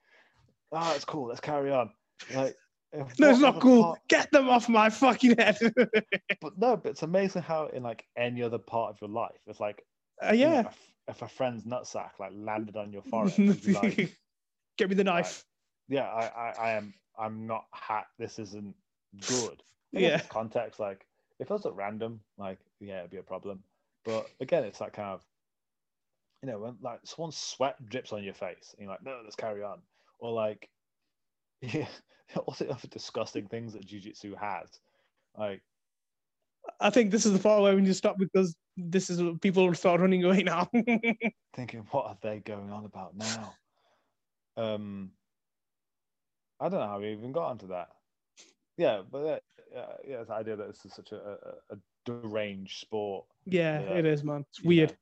[0.72, 1.28] oh, it's cool.
[1.28, 1.90] Let's carry on.
[2.34, 2.56] Like,
[2.94, 3.84] no, it's not cool.
[3.84, 4.00] Part...
[4.10, 5.58] Get them off my fucking head.
[6.42, 9.60] but no, but it's amazing how in like any other part of your life, it's
[9.60, 9.84] like,
[10.22, 14.16] uh, yeah, you know, if, if, a friend's nutsack like landed on your forehead, like,
[14.78, 15.44] get me the knife.
[15.90, 16.94] Like, yeah, I, I, I am.
[17.18, 18.06] I'm not hat.
[18.18, 18.76] This isn't
[19.28, 19.64] good.
[19.92, 20.20] yeah.
[20.30, 21.06] Context, like,
[21.40, 23.64] if it was at random, like, yeah, it'd be a problem.
[24.04, 25.26] But again, it's that kind of
[26.46, 29.36] you know, when like someone's sweat drips on your face, and you're like, no, let's
[29.36, 29.80] carry on.
[30.20, 30.70] Or like,
[31.62, 31.88] yeah,
[32.36, 34.80] all the other disgusting things that jujitsu has.
[35.36, 35.64] Like,
[36.80, 39.74] I think this is the part where we need to stop because this is people
[39.74, 40.70] start running away now.
[41.56, 43.54] thinking, what are they going on about now?
[44.58, 45.12] Um,
[46.60, 47.90] I don't know how we even got onto that.
[48.78, 49.44] Yeah, but
[49.76, 53.26] uh, yeah, the idea that this is such a, a, a deranged sport.
[53.46, 54.46] Yeah, it is, man.
[54.50, 54.90] It's weird.
[54.92, 54.96] Know,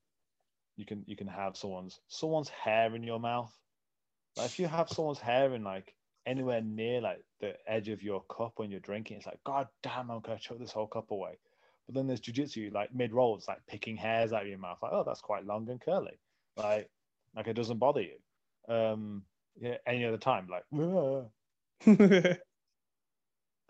[0.76, 3.54] you can you can have someone's someone's hair in your mouth.
[4.38, 5.94] Like if you have someone's hair in like
[6.26, 10.10] anywhere near like the edge of your cup when you're drinking, it's like God damn,
[10.10, 11.38] I'm gonna chuck this whole cup away.
[11.86, 14.78] But then there's jujitsu, like mid roll, it's like picking hairs out of your mouth.
[14.82, 16.18] Like, oh, that's quite long and curly.
[16.56, 16.90] Like,
[17.36, 18.74] like it doesn't bother you.
[18.74, 19.24] Um,
[19.60, 20.64] yeah, any other time, like,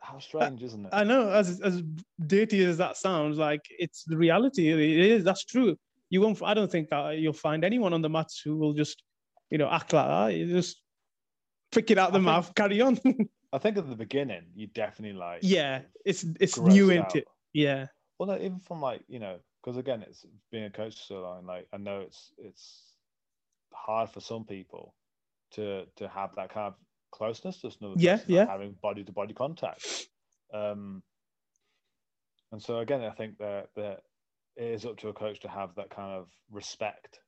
[0.03, 0.89] how strange, isn't it?
[0.93, 1.81] I know, as as
[2.27, 4.69] dirty as that sounds, like it's the reality.
[4.69, 5.23] It is.
[5.23, 5.77] That's true
[6.13, 6.39] you won't.
[6.43, 9.01] I don't think that you'll find anyone on the mats who will just,
[9.49, 10.37] you know, act like that.
[10.37, 10.79] You just
[11.71, 12.99] pick it out the I mouth, think, carry on.
[13.53, 15.39] I think at the beginning, you definitely like.
[15.41, 17.27] Yeah, it's it's new into it.
[17.53, 17.87] Yeah.
[18.19, 21.47] Well, no, even from like you know, because again, it's being a coach so long.
[21.47, 22.93] Like I know it's it's
[23.73, 24.93] hard for some people
[25.53, 26.75] to to have that kind of
[27.13, 27.61] closeness.
[27.61, 30.07] Just another yeah, yeah, having body to body contact.
[30.53, 31.01] Um,
[32.51, 34.01] and so again, I think that that
[34.55, 37.19] it is up to a coach to have that kind of respect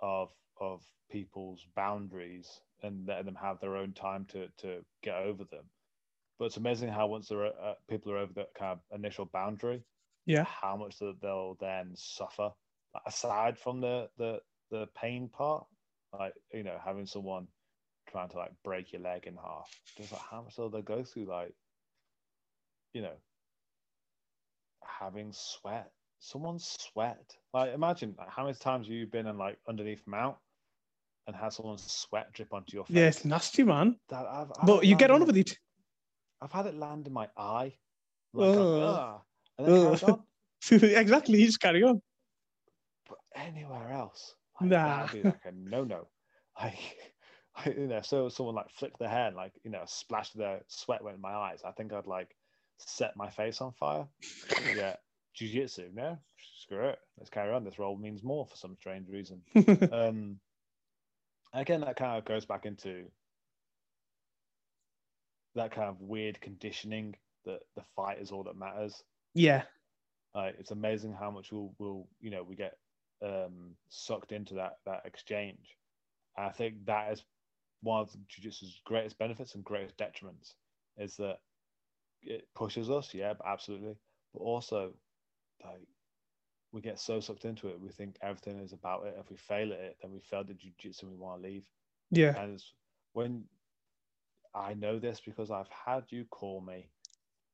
[0.00, 0.28] of
[0.60, 5.64] of people's boundaries and letting them have their own time to to get over them.
[6.38, 9.82] But it's amazing how once they're uh, people are over that kind of initial boundary,
[10.26, 12.50] yeah, how much that they'll then suffer.
[13.06, 14.40] Aside from the the
[14.70, 15.66] the pain part,
[16.18, 17.48] like you know having someone
[18.10, 21.02] trying to like break your leg in half, just like how much will they go
[21.02, 21.26] through?
[21.26, 21.54] Like
[22.92, 23.14] you know
[24.82, 27.34] having sweat someone's sweat.
[27.52, 30.36] Like imagine like, how many times you've you been in like underneath mount
[31.26, 32.96] and had someone's sweat drip onto your face?
[32.96, 33.96] Yeah, it's nasty, man.
[34.08, 35.56] That I've, I've but you get on with it.
[36.40, 37.74] I've had it land in my eye.
[38.32, 39.18] Like, uh,
[39.58, 40.12] and then uh.
[40.12, 40.22] on.
[40.70, 42.02] exactly, you just carry on.
[43.08, 45.06] But anywhere else, like, nah.
[45.06, 46.08] that'd be like a no-no.
[46.60, 46.78] Like,
[47.66, 51.02] you know, so someone like flicked their hair and like, you know, splashed their sweat
[51.02, 51.60] went in my eyes.
[51.64, 52.36] I think I'd like
[52.78, 54.06] set my face on fire.
[54.76, 54.96] yeah,
[55.36, 56.18] jiu-jitsu no
[56.58, 59.42] screw it let's carry on this roll means more for some strange reason
[59.92, 60.40] um
[61.52, 63.04] again that kind of goes back into
[65.54, 69.02] that kind of weird conditioning that the fight is all that matters
[69.34, 69.62] yeah
[70.34, 72.76] uh, it's amazing how much we'll, we'll you know we get
[73.24, 75.76] um sucked into that that exchange
[76.36, 77.24] i think that is
[77.82, 80.54] one of jiu-jitsu's greatest benefits and greatest detriments
[80.98, 81.38] is that
[82.22, 83.96] it pushes us yeah absolutely
[84.32, 84.92] but also
[85.64, 85.86] like
[86.76, 89.16] we get so sucked into it, we think everything is about it.
[89.18, 91.64] If we fail at it, then we failed at jujitsu and we want to leave.
[92.10, 92.38] Yeah.
[92.38, 92.62] And
[93.14, 93.44] when
[94.54, 96.88] I know this because I've had you call me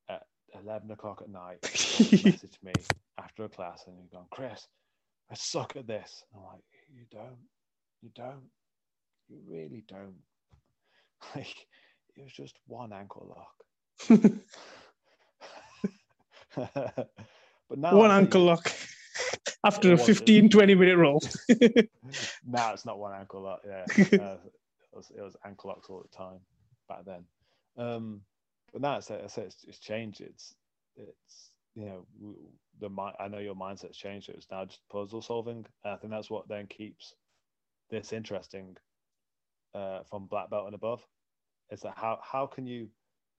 [0.09, 0.23] at
[0.61, 2.73] 11 o'clock at night, message me
[3.17, 4.67] after a class and you're going, Chris,
[5.31, 6.25] I suck at this.
[6.35, 6.63] I'm like,
[6.93, 7.37] you don't,
[8.01, 8.43] you don't,
[9.29, 10.15] you really don't.
[11.33, 11.55] Like,
[12.17, 13.63] it was just one ankle lock.
[16.55, 18.69] but now one ankle lock
[19.65, 21.21] after a was- 15, 20 minute roll.
[22.45, 23.61] now it's not one ankle lock.
[23.65, 24.51] Yeah, uh, it,
[24.91, 26.39] was, it was ankle locks all the time
[26.89, 27.23] back then.
[27.77, 28.21] Um,
[28.73, 30.19] but now it's, it's, it's changed.
[30.21, 30.53] It's
[30.95, 32.05] it's you know
[32.79, 34.29] the mi- I know your mindset's changed.
[34.29, 35.65] It's now just puzzle solving.
[35.83, 37.15] And I think that's what then keeps
[37.89, 38.75] this interesting
[39.73, 41.07] uh, from black belt and above.
[41.69, 42.89] Is that how how can you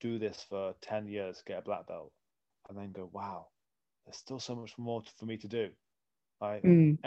[0.01, 2.11] do this for ten years, get a black belt,
[2.69, 3.47] and then go, wow,
[4.05, 5.69] there's still so much more for me to do.
[6.41, 6.97] Like, Mm,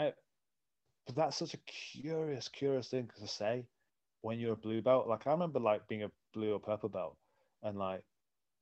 [1.05, 3.67] but that's such a curious, curious thing to say
[4.21, 5.07] when you're a blue belt.
[5.07, 7.17] Like I remember like being a blue or purple belt,
[7.63, 8.03] and like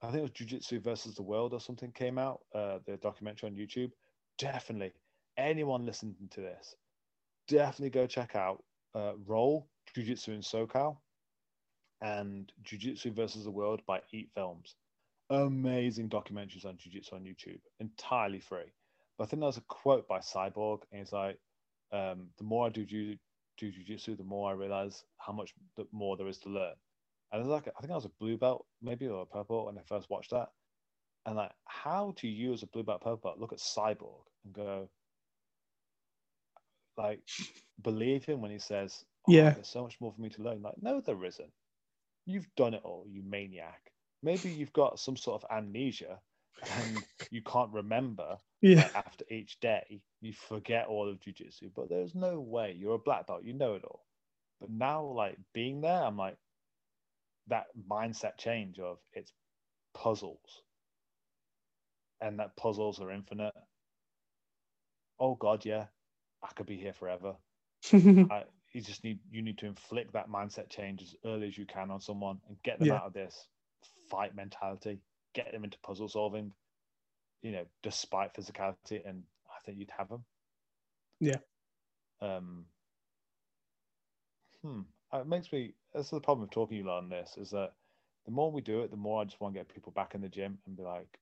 [0.01, 3.49] I think it was Jiu-Jitsu versus the World or something came out, uh, the documentary
[3.49, 3.91] on YouTube.
[4.37, 4.93] Definitely,
[5.37, 6.75] anyone listening to this,
[7.47, 8.63] definitely go check out
[8.95, 10.97] uh, Roll Jiu-Jitsu in SoCal
[12.01, 14.75] and Jiu-Jitsu versus the World by Eat Films.
[15.29, 18.71] Amazing documentaries on Jiu-Jitsu on YouTube, entirely free.
[19.17, 21.39] But I think there's a quote by Cyborg, and it's like,
[21.91, 23.17] um, "The more I do jiu-
[23.57, 26.75] do jiu-jitsu, the more I realize how much the more there is to learn."
[27.31, 29.77] And it's like, I think I was a blue belt, maybe or a purple when
[29.77, 30.49] I first watched that.
[31.25, 34.53] And like, how do you as a blue belt, purple belt look at Cyborg and
[34.53, 34.89] go,
[36.95, 37.21] like,
[37.81, 39.53] believe him when he says, oh, Yeah.
[39.53, 41.51] there's so much more for me to learn." Like, no, there isn't.
[42.25, 43.91] You've done it all, you maniac.
[44.23, 46.19] Maybe you've got some sort of amnesia
[46.71, 48.89] and you can't remember yeah.
[48.95, 51.71] after each day, you forget all of jujitsu.
[51.75, 54.05] But there's no way you're a black belt, you know it all.
[54.59, 56.37] But now, like being there, I'm like
[57.47, 59.31] that mindset change of it's
[59.93, 60.63] puzzles,
[62.21, 63.53] and that puzzles are infinite.
[65.19, 65.85] Oh God, yeah,
[66.43, 67.35] I could be here forever.
[67.93, 68.43] I,
[68.77, 71.89] you just need you need to inflict that mindset change as early as you can
[71.89, 72.93] on someone and get them Yeah.
[72.93, 73.49] out of this
[74.09, 75.01] fight mentality,
[75.33, 76.53] get them into puzzle solving,
[77.41, 80.25] you know, despite physicality, and I think you'd have them.
[81.19, 81.39] Yeah.
[82.21, 82.67] Um.
[84.63, 84.81] Hmm.
[85.13, 85.75] It makes me.
[85.93, 87.73] That's the problem of talking to you lot on this is that
[88.25, 90.21] the more we do it, the more I just want to get people back in
[90.21, 91.19] the gym and be like,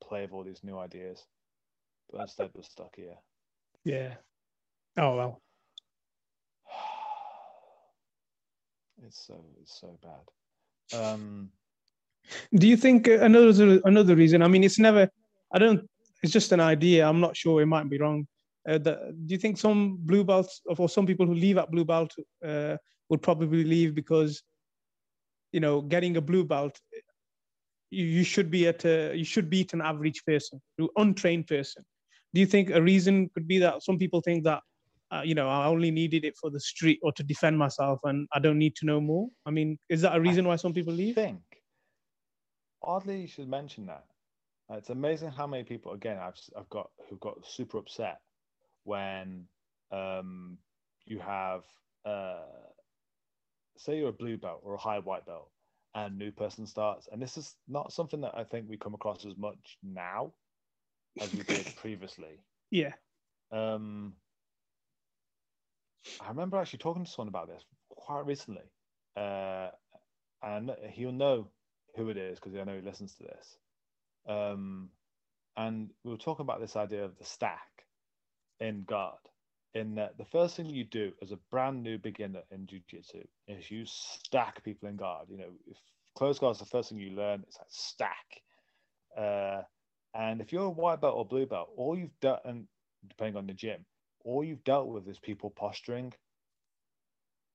[0.00, 1.26] play with all these new ideas.
[2.10, 3.16] But instead, we're stuck here.
[3.84, 4.16] yeah.
[4.96, 5.42] Oh, well.
[9.06, 10.24] It's so it's so bad.
[10.90, 11.50] Um,
[12.54, 14.42] Do you think uh, another another reason?
[14.42, 15.10] I mean, it's never.
[15.52, 15.86] I don't.
[16.22, 17.06] It's just an idea.
[17.06, 17.60] I'm not sure.
[17.60, 18.26] It might be wrong.
[18.68, 21.84] Uh, the, do you think some blue belts or some people who leave at blue
[21.84, 22.76] belt uh,
[23.08, 24.42] would probably leave because,
[25.52, 26.78] you know, getting a blue belt,
[27.90, 31.82] you, you should be at a, you should beat an average person, an untrained person.
[32.34, 34.62] Do you think a reason could be that some people think that,
[35.10, 38.28] uh, you know, I only needed it for the street or to defend myself, and
[38.32, 39.28] I don't need to know more?
[39.46, 41.14] I mean, is that a reason why some people leave?
[41.14, 41.40] think
[42.82, 44.04] oddly you should mention that.
[44.70, 48.20] Uh, It's amazing how many people again I've I've got who got super upset
[48.84, 49.46] when
[49.90, 50.58] um,
[51.06, 51.62] you have
[52.04, 52.44] uh,
[53.76, 55.50] say you're a blue belt or a high white belt
[55.94, 59.24] and new person starts and this is not something that I think we come across
[59.24, 60.32] as much now
[61.20, 62.38] as we did previously.
[62.70, 62.92] Yeah.
[63.50, 64.14] Um,
[66.20, 68.64] I remember actually talking to someone about this quite recently,
[69.16, 69.68] uh,
[70.42, 71.48] and he'll know
[71.96, 73.58] who it is because I know he listens to this.
[74.28, 74.90] Um,
[75.56, 77.86] and we were talking about this idea of the stack
[78.60, 79.18] in guard.
[79.74, 83.70] In that, the first thing you do as a brand new beginner in jiu-jitsu is
[83.70, 85.28] you stack people in guard.
[85.28, 85.76] You know, if
[86.16, 88.42] close guard is the first thing you learn, it's like stack.
[89.16, 89.62] Uh,
[90.14, 92.66] and if you're a white belt or blue belt, all you've done,
[93.06, 93.84] depending on the gym,
[94.24, 96.12] all you've dealt with is people posturing.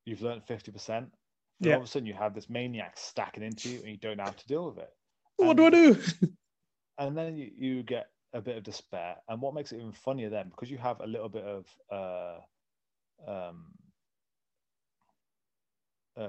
[0.06, 0.98] You've learned 50%.
[0.98, 1.12] And
[1.60, 1.76] Yeah.
[1.76, 4.24] all of a sudden you have this maniac stacking into you and you don't know
[4.24, 4.90] how to deal with it.
[5.38, 5.98] What do I do?
[7.00, 9.16] And then you, you get a bit of despair.
[9.28, 12.38] And what makes it even funnier then, because you have a little bit of uh,
[13.28, 13.66] um,
[16.16, 16.28] uh,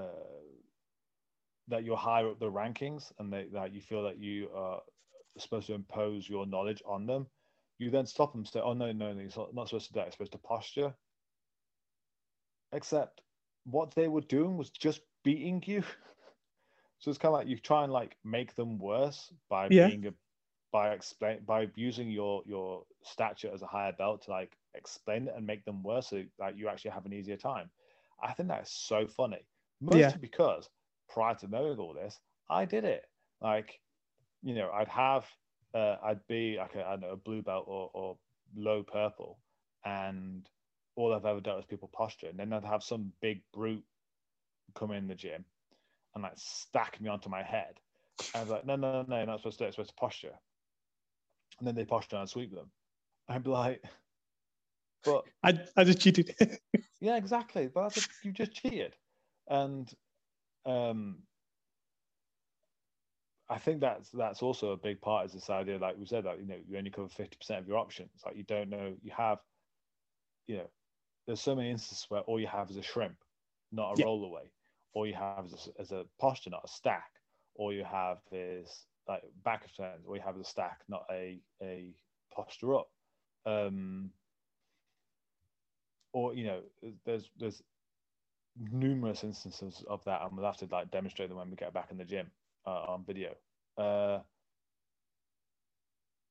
[1.67, 4.81] that you're higher up the rankings and they, that you feel that you are
[5.37, 7.27] supposed to impose your knowledge on them,
[7.77, 9.99] you then stop them and say, oh, no, no, no, it's not supposed to do
[9.99, 10.07] that.
[10.07, 10.95] It's supposed to posture.
[12.71, 13.21] Except
[13.63, 15.83] what they were doing was just beating you.
[16.99, 19.81] so it's kind of like you try and like make them worse by Yeah.
[19.81, 20.13] being a
[20.71, 25.33] by explain by using your your stature as a higher belt to like explain it
[25.35, 27.69] and make them worse so that you actually have an easier time.
[28.21, 29.47] I think that's so funny.
[29.81, 30.19] Mostly Yeah.
[30.19, 30.69] because
[31.07, 32.19] prior to knowing all this,
[32.49, 33.05] I did it.
[33.41, 33.79] Like,
[34.41, 35.25] you know, I'd have
[35.75, 38.17] uh, I'd be like a, I know, a blue belt or, or
[38.55, 39.39] low purple,
[39.83, 40.49] and
[40.95, 43.83] all I've ever done is people posture, and then I'd have some big brute
[44.73, 45.45] come in the gym
[46.15, 47.79] and like stack me onto my head.
[48.33, 49.67] And I was like, no, no, no, no, you're not supposed to do it.
[49.69, 50.33] It's supposed to posture.
[51.59, 52.71] And then they posture and I'd sweep them.
[53.27, 53.83] I'd be like,
[55.03, 56.33] but I, I just cheated.
[57.01, 57.67] yeah, exactly.
[57.67, 58.95] But a, you just cheated.
[59.49, 59.91] And
[60.65, 61.17] um,
[63.49, 66.39] I think that's that's also a big part is this idea, like we said, that
[66.39, 68.23] you know you only cover fifty percent of your options.
[68.25, 69.39] Like you don't know you have,
[70.47, 70.69] you know,
[71.25, 73.17] there's so many instances where all you have is a shrimp,
[73.71, 74.05] not a Yeah.
[74.05, 74.51] roll away.
[74.93, 77.11] All you have is a, is a posture, not a stack.
[77.55, 80.05] All you have is like back of turns.
[80.07, 81.95] All you have is a stack, not a a
[82.33, 82.89] posture up.
[83.45, 84.13] Um,
[86.13, 86.63] or you know,
[87.05, 87.63] there's there's
[88.55, 91.91] numerous instances of that, and we'll have to like demonstrate them when we get back
[91.91, 92.31] in the gym
[92.71, 93.35] on video.
[93.77, 94.19] Uh,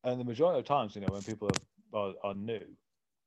[0.02, 1.50] and the majority of times, you know, when people
[1.92, 2.60] are, are, are new,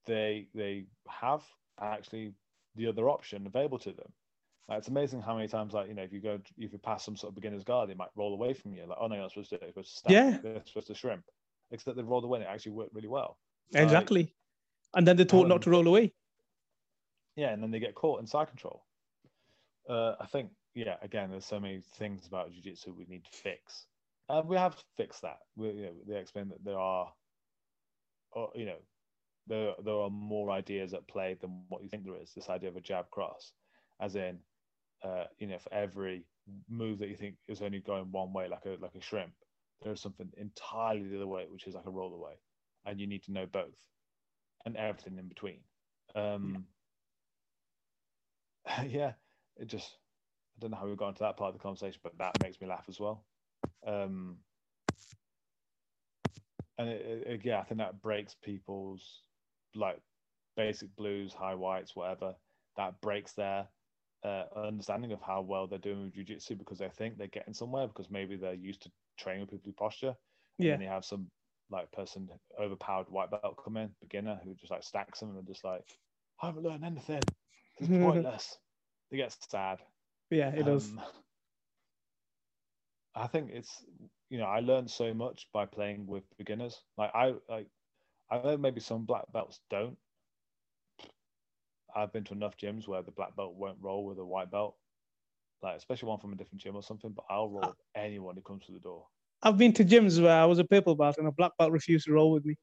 [0.05, 1.41] they they have
[1.81, 2.33] actually
[2.75, 4.11] the other option available to them.
[4.69, 7.03] Like, it's amazing how many times, like you know, if you go if you pass
[7.03, 8.85] some sort of beginner's guard, they might roll away from you.
[8.87, 9.73] Like, oh no, you're not supposed to do it.
[9.75, 10.11] You're supposed to stack.
[10.11, 10.37] Yeah.
[10.43, 11.23] They're supposed to shrimp.
[11.71, 13.37] Except they rolled away, and it actually worked really well.
[13.73, 14.33] Like, exactly.
[14.93, 16.13] And then they're taught Um, not to roll away.
[17.35, 18.85] yeah, and then they get caught in side control.
[19.89, 23.87] Uh, I think, yeah, again, there's so many things about jiu-jitsu we need to fix.
[24.29, 25.39] And we have fixed that.
[25.55, 27.11] We, you know, they explain that there are,
[28.31, 28.77] or, you know,
[29.47, 32.31] there there are more ideas at play than what you think there is.
[32.35, 33.53] This idea of a jab cross,
[33.99, 34.37] as in,
[35.03, 36.25] uh, you know, for every
[36.69, 39.33] move that you think is only going one way, like a like a shrimp,
[39.81, 42.33] there is something entirely the other way, which is like a roll away,
[42.85, 43.77] and you need to know both,
[44.65, 45.61] and everything in between.
[46.13, 46.65] Um,
[48.85, 49.13] yeah,
[49.57, 49.97] it just
[50.57, 52.59] I don't know how we got into that part of the conversation, but that makes
[52.59, 53.25] me laugh as well.
[53.85, 54.37] Um,
[56.77, 59.23] and it, it, yeah, I think that breaks people's
[59.75, 60.01] like
[60.55, 62.35] basic blues, high whites, whatever.
[62.75, 63.67] That breaks their
[64.23, 67.87] uh, understanding of how well they're doing with jujitsu because they think they're getting somewhere
[67.87, 70.15] because maybe they're used to training with people who posture.
[70.63, 70.73] And Yeah.
[70.73, 71.29] then you have some
[71.69, 72.29] like person
[72.59, 75.83] overpowered white belt come in, beginner who just like stacks them and they're just like,
[76.41, 77.21] I haven't learned anything.
[77.77, 78.57] It's pointless.
[79.11, 79.79] they get sad.
[80.29, 80.91] Yeah, it does.
[80.91, 81.01] Um,
[83.15, 83.83] I think it's
[84.29, 86.83] you know I learned so much by playing with beginners.
[86.97, 87.67] Like I like
[88.29, 89.97] I know maybe some black belts don't.
[91.95, 94.75] I've been to enough gyms where the black belt won't roll with a white belt,
[95.63, 97.11] like especially one from a different gym or something.
[97.11, 99.07] But I'll roll with anyone who comes through the door.
[99.41, 102.05] I've been to gyms where I was a purple belt and a black belt refused
[102.05, 102.55] to roll with me.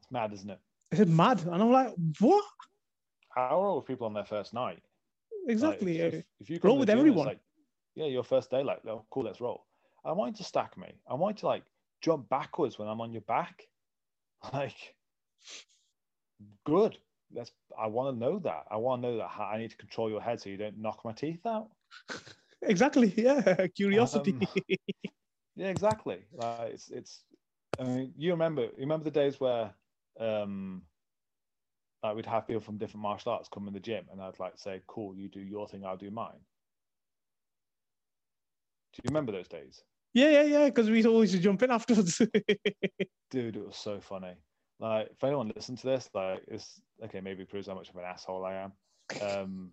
[0.00, 0.60] It's mad, isn't it?
[0.92, 2.44] I said mad, and I'm like, what?
[3.36, 4.82] I'll roll with people on their first night.
[5.44, 5.98] Like, Exactly.
[5.98, 7.26] if, uh, if, if you roll with everyone.
[7.26, 7.40] Like,
[7.94, 9.66] yeah, your first day, like, oh, cool, let's roll.
[10.04, 10.92] I want you to stack me.
[11.08, 11.64] I want you to like
[12.00, 13.62] jump backwards when I'm on your back.
[14.52, 14.94] Like,
[16.66, 16.98] good.
[17.30, 17.50] That's.
[17.78, 18.64] I want to know that.
[18.70, 20.76] I want to know that how I need to control your head so you don't
[20.76, 21.70] knock my teeth out.
[22.62, 23.12] exactly.
[23.16, 23.66] Yeah.
[23.74, 24.32] Curiosity.
[24.32, 24.66] Um,
[25.56, 26.18] Yeah, exactly.
[26.32, 27.24] Like, it's it's.
[27.78, 29.72] I mean, you remember you remember the days where,
[30.20, 30.82] um,
[32.04, 34.52] like we'd have people from different martial arts come in the gym, and I'd like
[34.56, 36.38] say, "Cool, you do your thing, I'll do mine."
[38.92, 39.82] Do you remember those days?
[40.12, 40.64] yeah, yeah, yeah.
[40.66, 42.18] Because we always jump in afterwards.
[43.30, 44.34] dude, it was so funny.
[44.78, 47.20] Like, if anyone listened to this, like, it's okay.
[47.20, 48.72] Maybe it proves how much of an asshole I am.
[49.22, 49.70] Um,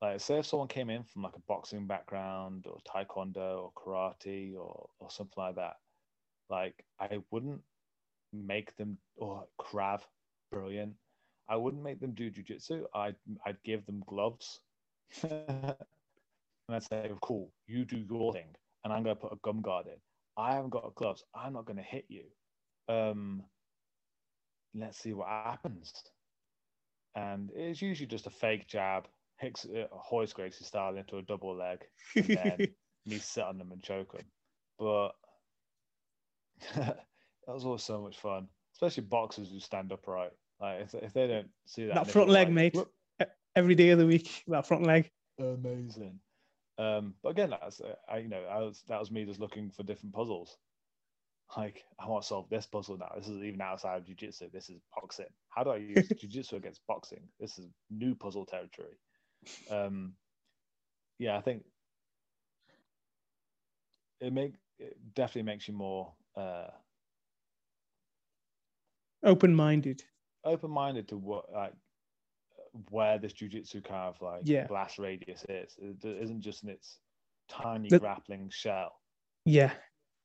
[0.00, 4.54] like, say if someone came in from like a boxing background or taekwondo or karate
[4.56, 5.74] or or something like that,
[6.48, 7.60] like, I wouldn't
[8.32, 10.02] make them or krav,
[10.52, 10.94] brilliant.
[11.48, 12.84] I wouldn't make them do jujitsu.
[12.94, 13.16] I'd
[13.46, 14.60] I'd give them gloves,
[15.22, 15.76] and
[16.68, 20.00] I'd say, "Cool, you do your thing, and I'm gonna put a gum guard in.
[20.36, 21.24] I haven't got gloves.
[21.34, 22.24] I'm not gonna hit you."
[22.88, 23.42] um,
[24.74, 25.92] let's see what happens.
[27.14, 31.56] And it's usually just a fake jab, hits uh, Royce Gracie style into a double
[31.56, 31.78] leg,
[32.16, 32.66] and then
[33.06, 34.26] me sit on them and choke them.
[34.78, 35.10] But
[36.76, 37.06] that
[37.48, 40.32] was always so much fun, especially boxers who stand upright.
[40.62, 42.74] Like if, if they don't see that, That front leg, like, mate.
[42.74, 42.92] "Whoop,"
[43.56, 45.10] Every day of the week, that front leg.
[45.38, 46.20] amazing.
[46.78, 49.70] Um, but again, that's uh, I, you know, I was that was me just looking
[49.70, 50.56] for different puzzles.
[51.56, 53.12] Like I want to solve this puzzle now.
[53.16, 54.52] This is even outside of jujitsu.
[54.52, 55.26] This is boxing.
[55.48, 57.28] How do I use jujitsu against boxing?
[57.40, 58.98] This is new puzzle territory.
[59.68, 60.14] Um,
[61.18, 61.64] yeah, I think
[64.20, 66.68] it make it definitely makes you more uh,
[70.44, 71.08] Open minded.
[71.08, 71.72] to what like
[72.90, 74.66] where this jujitsu kind of like Yeah.
[74.66, 75.76] blast radius is.
[75.78, 76.98] It isn't just in its
[77.48, 78.92] tiny The- grappling shell.
[79.44, 79.72] Yeah.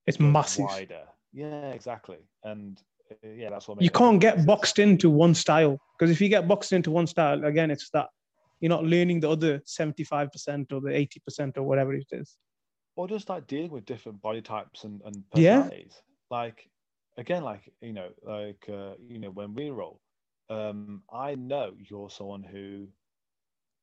[0.05, 0.65] It's goes massive.
[0.65, 1.03] wider.
[1.33, 2.19] Yeah, exactly.
[2.43, 4.45] And uh, yeah, that's what You can't get difference.
[4.47, 8.09] boxed into one style because if you get boxed into one style, again, it's that
[8.61, 12.37] you're not learning the other 75% or the 80% or whatever it is.
[12.95, 15.61] or just like dealing with different body types and, and Yeah.
[15.63, 16.01] personalities.
[16.31, 16.67] Like
[17.17, 19.99] again, like you know, like uh, you know, when we roll,
[20.49, 22.87] um, I know you're someone who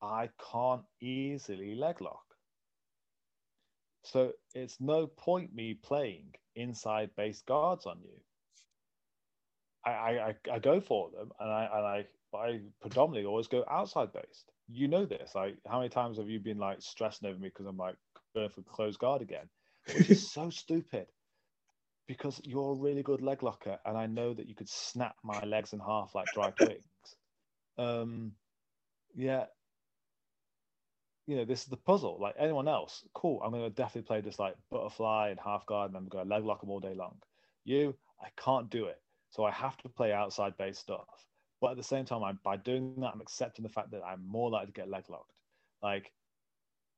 [0.03, 2.37] I can't easily leg lock.
[4.05, 8.21] So it's no point me playing inside base guards on you.
[9.85, 13.65] I, I, I- go for them and I and I but I predominantly always go
[13.71, 14.51] outside based.
[14.69, 15.35] You know this.
[15.35, 17.97] Like how many times have you been like stressing over me because I'm like
[18.35, 19.49] going for closed guard again?
[19.91, 21.07] Which is so stupid.
[22.07, 25.42] Because you're a really good leg locker and I know that you could snap my
[25.44, 26.84] legs in half like dry twigs.
[27.78, 28.32] Um
[29.14, 29.46] yeah.
[31.26, 32.18] You know, this is the puzzle.
[32.20, 33.40] Like anyone else, cool.
[33.42, 36.61] I'm gonna definitely play this like butterfly and half guard and I'm gonna leg lock
[36.61, 37.16] them all day long.
[37.64, 39.00] You, I can't do it.
[39.30, 41.09] So I have to play outside based stuff.
[41.61, 44.26] But at the same time, I'm, by doing that, I'm accepting the fact that I'm
[44.28, 45.32] more likely to get leg locked.
[45.82, 46.12] Like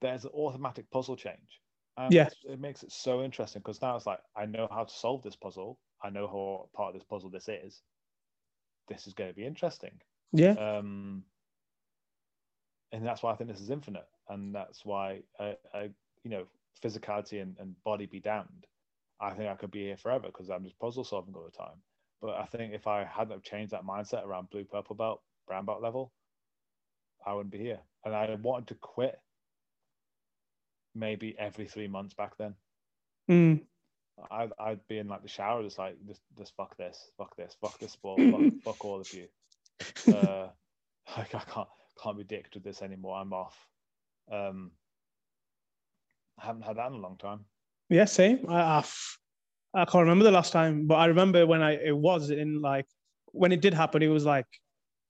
[0.00, 1.60] there's an automatic puzzle change.
[1.96, 4.92] And it's- it makes it so interesting because now it's like, I know how to
[4.92, 5.78] solve this puzzle.
[6.02, 7.82] I know how part of this puzzle this is.
[8.88, 10.00] This is going to be interesting.
[10.32, 10.50] Yeah.
[10.52, 11.24] Um,
[12.92, 14.08] and that's why I think this is infinite.
[14.28, 15.90] And that's why, I, I
[16.22, 16.46] you know,
[16.82, 18.66] physicality and, and body be damned.
[19.20, 21.80] I think I could be here forever because I'm just puzzle solving all the time.
[22.20, 25.64] But I think if I hadn't have changed that mindset around blue, purple belt, brown
[25.64, 26.12] belt level,
[27.26, 27.80] I wouldn't be here.
[28.04, 29.18] And I wanted to quit
[30.96, 32.54] maybe every three months back then.
[33.30, 33.60] Mm.
[34.30, 37.56] I'd, I'd be in like the shower, just like, just, just fuck this, fuck this,
[37.60, 39.26] fuck this sport, fuck, fuck all of you.
[40.08, 40.48] Uh,
[41.16, 41.68] like I can't,
[42.02, 43.18] can't be dicked with this anymore.
[43.18, 43.56] I'm off.
[44.32, 44.70] Um,
[46.40, 47.40] I haven't had that in a long time.
[47.88, 48.46] Yeah, same.
[48.48, 49.18] I, I've,
[49.74, 52.86] I can't remember the last time, but I remember when I it was in like
[53.32, 54.02] when it did happen.
[54.02, 54.46] It was like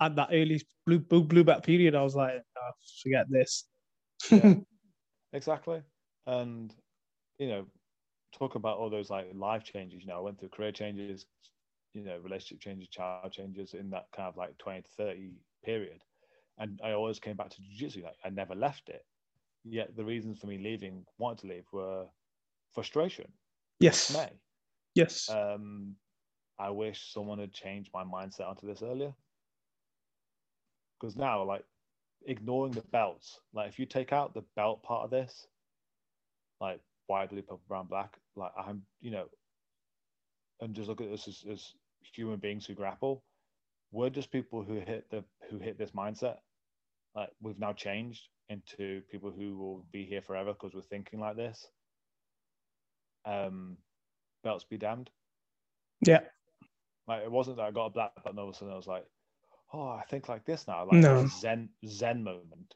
[0.00, 1.94] at that early blue blue, blue back period.
[1.94, 2.70] I was like, oh,
[3.02, 3.64] forget this.
[4.30, 4.54] Yeah.
[5.32, 5.82] exactly.
[6.26, 6.74] And
[7.38, 7.66] you know,
[8.32, 10.02] talk about all those like life changes.
[10.02, 11.26] You know, I went through career changes,
[11.94, 15.30] you know, relationship changes, child changes in that kind of like 20 to 30
[15.64, 16.02] period.
[16.58, 18.02] And I always came back to jiu-jitsu.
[18.02, 19.04] Like I never left it.
[19.64, 22.06] Yet the reasons for me leaving, wanting to leave, were
[22.72, 23.26] frustration,
[23.80, 24.08] yes.
[24.08, 24.30] dismay.
[24.94, 25.28] Yes.
[25.28, 25.96] Um,
[26.58, 29.12] I wish someone had changed my mindset onto this earlier.
[30.98, 31.64] Because now, like,
[32.26, 35.46] ignoring the belts, like, if you take out the belt part of this,
[36.60, 39.26] like white, blue, purple, brown, black, like, I'm, you know,
[40.60, 41.72] and just look at this as, as
[42.14, 43.24] human beings who grapple,
[43.92, 46.38] we're just people who hit the who hit this mindset.
[47.16, 51.36] Like, we've now changed into people who will be here forever because we're thinking like
[51.36, 51.66] this.
[53.26, 53.78] Um,
[54.44, 55.10] belts be damned.
[56.06, 56.20] yeah.
[57.08, 58.76] Like it wasn't that I got a black belt and all of a sudden I
[58.76, 59.06] was like,
[59.72, 60.84] oh, I think like this now.
[60.84, 61.26] Like No.
[61.26, 62.74] Zen Zen moment.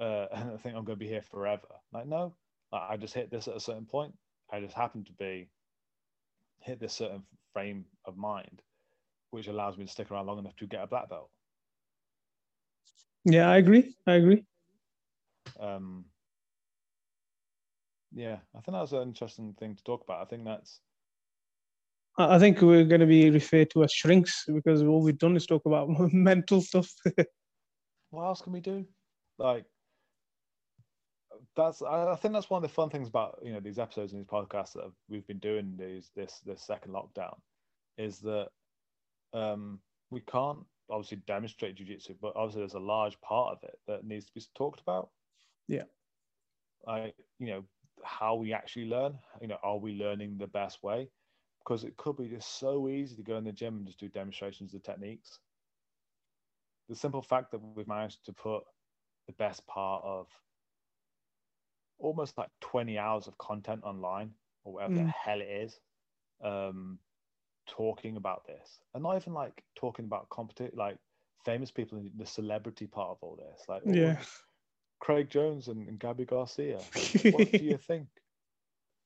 [0.00, 1.68] Uh, and I think I'm gonna be here forever.
[1.92, 2.34] Like, no,
[2.72, 4.14] I just hit this at a certain point.
[4.50, 5.48] I just happen to be
[6.60, 8.62] hit this certain frame of mind,
[9.30, 11.30] which allows me to stick around long enough to get a black belt.
[13.24, 13.94] Yeah, I agree.
[14.06, 14.44] I agree.
[15.60, 16.04] Um
[18.14, 20.20] yeah, I think that was an interesting thing to talk about.
[20.20, 20.80] I think that's
[22.18, 25.46] I think we're going to be referred to as shrinks because all we've done is
[25.46, 26.92] talk about mental stuff.
[28.10, 28.84] what else can we do?
[29.38, 29.64] Like
[31.56, 34.12] that's I I think that's one of the fun things about you know these episodes
[34.12, 37.34] and these podcasts that we've been doing these this this second lockdown
[37.98, 38.48] is that
[39.32, 40.58] um we can't
[40.90, 44.42] obviously demonstrate jujitsu, but obviously there's a large part of it that needs to be
[44.54, 45.08] talked about.
[45.68, 45.84] Yeah.
[46.86, 47.64] Like you know
[48.04, 49.18] how we actually learn.
[49.40, 51.08] You know, are we learning the best way?
[51.64, 54.08] Because it could be just so easy to go in the gym and just do
[54.08, 55.40] demonstrations of techniques.
[56.88, 58.50] The simple fact that we've managed to put
[59.16, 60.26] the best part of
[61.98, 64.32] almost like 20 hours of content online
[64.64, 65.12] or whatever the Mm.
[65.24, 65.80] hell it is
[66.42, 66.98] um
[67.66, 70.98] talking about this and not even like talking about competition like
[71.44, 74.16] famous people in the celebrity part of all this like yeah.
[75.00, 76.86] craig jones and, and gabby garcia
[77.30, 78.08] what do you think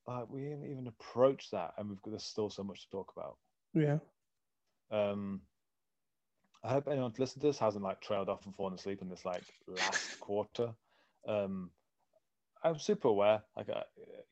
[0.08, 3.12] uh, we didn't even approach that and we've got there's still so much to talk
[3.16, 3.36] about
[3.74, 3.98] Yeah.
[4.90, 5.40] um
[6.64, 9.08] I hope anyone to listen to this hasn't like trailed off and fallen asleep in
[9.08, 10.74] this like last quarter.
[11.28, 11.70] Um,
[12.64, 13.42] I'm super aware.
[13.56, 13.82] Like, uh,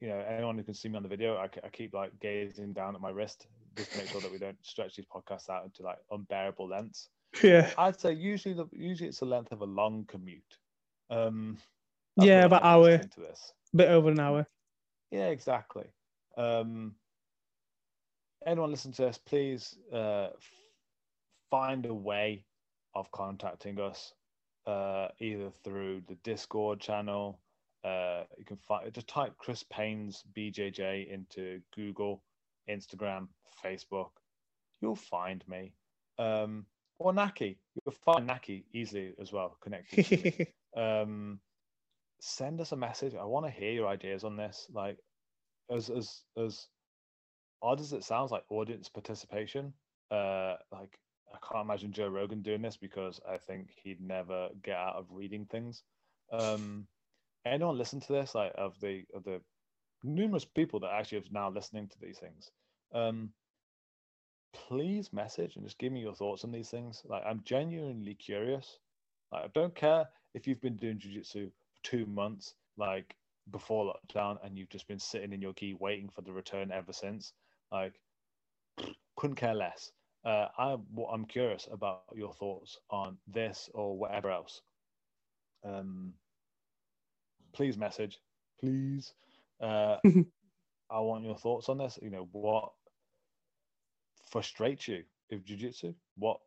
[0.01, 2.72] you know, anyone who can see me on the video, I, I keep like gazing
[2.72, 3.47] down at my wrist
[3.77, 7.09] just to make sure that we don't stretch these podcasts out into like unbearable lengths.
[7.41, 7.70] Yeah.
[7.79, 10.59] I'd say usually the usually it's the length of a long commute.
[11.11, 11.57] Um,
[12.16, 12.83] Yeah, about hour.
[12.83, 13.53] listening To this.
[13.77, 14.47] Bit over an hour.
[15.14, 15.84] Yeah, exactly.
[16.36, 16.96] Um,
[18.44, 20.30] anyone listen to us, please uh,
[21.52, 22.44] find a way
[22.96, 24.12] of contacting us,
[24.66, 27.38] uh, either through the Discord channel.
[27.84, 32.24] Uh, you can find just type Chris Payne's BJJ into Google,
[32.68, 33.28] Instagram,
[33.64, 34.10] Facebook.
[34.80, 35.74] You'll find me.
[36.18, 36.66] Um,
[36.98, 37.60] or Naki.
[37.76, 40.06] You'll find Naki easily as well, connected.
[40.06, 40.46] to
[41.02, 41.38] um,
[42.25, 43.14] send us a message.
[43.14, 44.66] I want to hear your ideas on this.
[44.72, 44.99] Like,
[45.70, 46.68] as as as
[47.62, 49.72] odd as it sounds, like audience participation.
[50.11, 50.99] Uh, like
[51.33, 55.07] I can't imagine Joe Rogan doing this because I think he'd never get out of
[55.11, 55.83] reading things.
[56.33, 56.87] Um,
[57.45, 59.41] anyone listen to this, like of the of the
[60.03, 62.51] numerous people that actually are now listening to these things.
[62.95, 63.31] Um,
[64.55, 67.03] please message and just give me your thoughts on these things.
[67.05, 68.79] Like I'm genuinely curious.
[69.31, 71.51] Like, I don't care if you've been doing jujitsu
[71.85, 73.14] two months, like
[73.51, 76.93] before lockdown, and you've just been sitting in your gi waiting for the return ever
[76.93, 77.32] since.
[77.70, 78.01] Like,
[79.16, 79.93] couldn't care less.
[80.24, 80.76] Uh, I,
[81.12, 84.62] I'm curious about your thoughts on this or whatever else.
[85.64, 86.14] Um,
[87.53, 88.18] please message,
[88.59, 89.12] please.
[89.61, 89.99] Uh,
[90.91, 91.99] I want your thoughts on this.
[92.03, 92.70] You know, what
[94.30, 95.95] frustrates you with jiu-jitsu?
[96.16, 96.39] What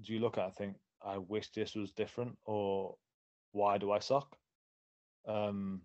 [0.00, 2.96] do you look at and think, I wish this was different, or
[3.52, 4.36] why do I suck?
[5.26, 5.82] Um,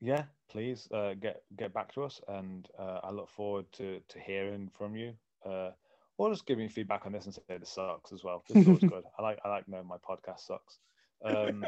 [0.00, 4.18] yeah, please uh, get get back to us, and uh, I look forward to to
[4.18, 5.14] hearing from you.
[5.44, 5.70] Uh,
[6.18, 8.44] or just give me feedback on this and say this sucks as well.
[8.48, 9.04] This is always good.
[9.18, 10.78] I like I like knowing my podcast sucks.
[11.24, 11.64] Um,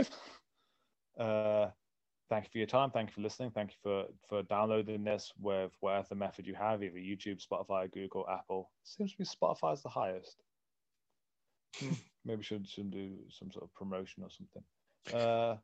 [1.19, 1.69] uh,
[2.29, 2.91] thank you for your time.
[2.91, 3.51] Thank you for listening.
[3.51, 8.27] Thank you for for downloading this with whatever method you have, either YouTube, Spotify, Google,
[8.29, 8.71] Apple.
[8.83, 10.43] Seems to be Spotify's the highest.
[11.77, 14.63] Hmm, Maybe should should do some sort of promotion or something.
[15.13, 15.57] Uh,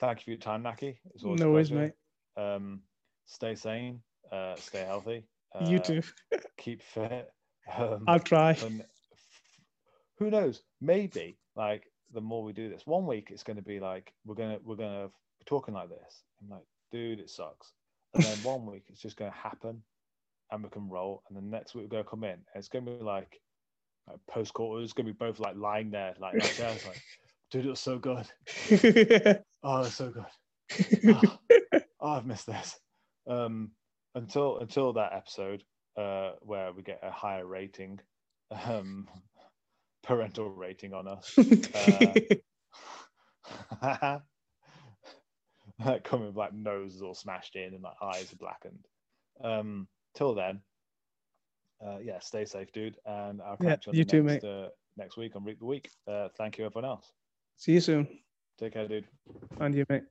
[0.00, 0.98] thank you for your time, Naki.
[1.14, 1.92] It's always no worries, mate.
[2.36, 2.80] Um,
[3.26, 4.00] stay sane.
[4.30, 5.24] Uh, stay healthy.
[5.54, 6.02] Uh, you too.
[6.58, 7.30] Keep fit.
[7.76, 8.56] Um, I'll try.
[8.64, 8.84] and
[10.18, 10.62] who knows?
[10.80, 14.34] Maybe like the more we do this, one week it's going to be like we're
[14.34, 16.22] gonna we're gonna be talking like this.
[16.42, 17.72] I'm like, dude, it sucks.
[18.14, 19.82] And then one week it's just going to happen,
[20.50, 21.22] and we can roll.
[21.28, 23.40] And the next week we're going to come in, and it's going to be like,
[24.08, 24.84] like post quarters.
[24.84, 27.02] It's going to be both like lying there, like our like,
[27.52, 28.26] dude, it was so good.
[29.64, 31.14] Oh, it's so good.
[31.14, 31.38] oh,
[32.00, 32.80] oh, I've missed this.
[33.28, 33.70] Um,
[34.16, 35.62] until until that episode
[35.96, 38.00] uh, where we get a higher rating,
[38.66, 39.06] um,
[40.02, 41.32] parental rating on us.
[41.74, 42.14] Uh,
[46.04, 48.86] coming with like noses all smashed in and like eyes are blackened.
[49.42, 50.60] Um, till then,
[51.86, 54.44] uh, yeah, stay safe, dude, and I'll Yeah, catch you on you the too, next,
[54.44, 55.88] uh, next week on Reap the Week.
[56.06, 57.12] Uh, thank you, everyone else.
[57.56, 58.08] See you soon.
[58.58, 59.08] Take care, dude.
[59.60, 60.04] And you, mate.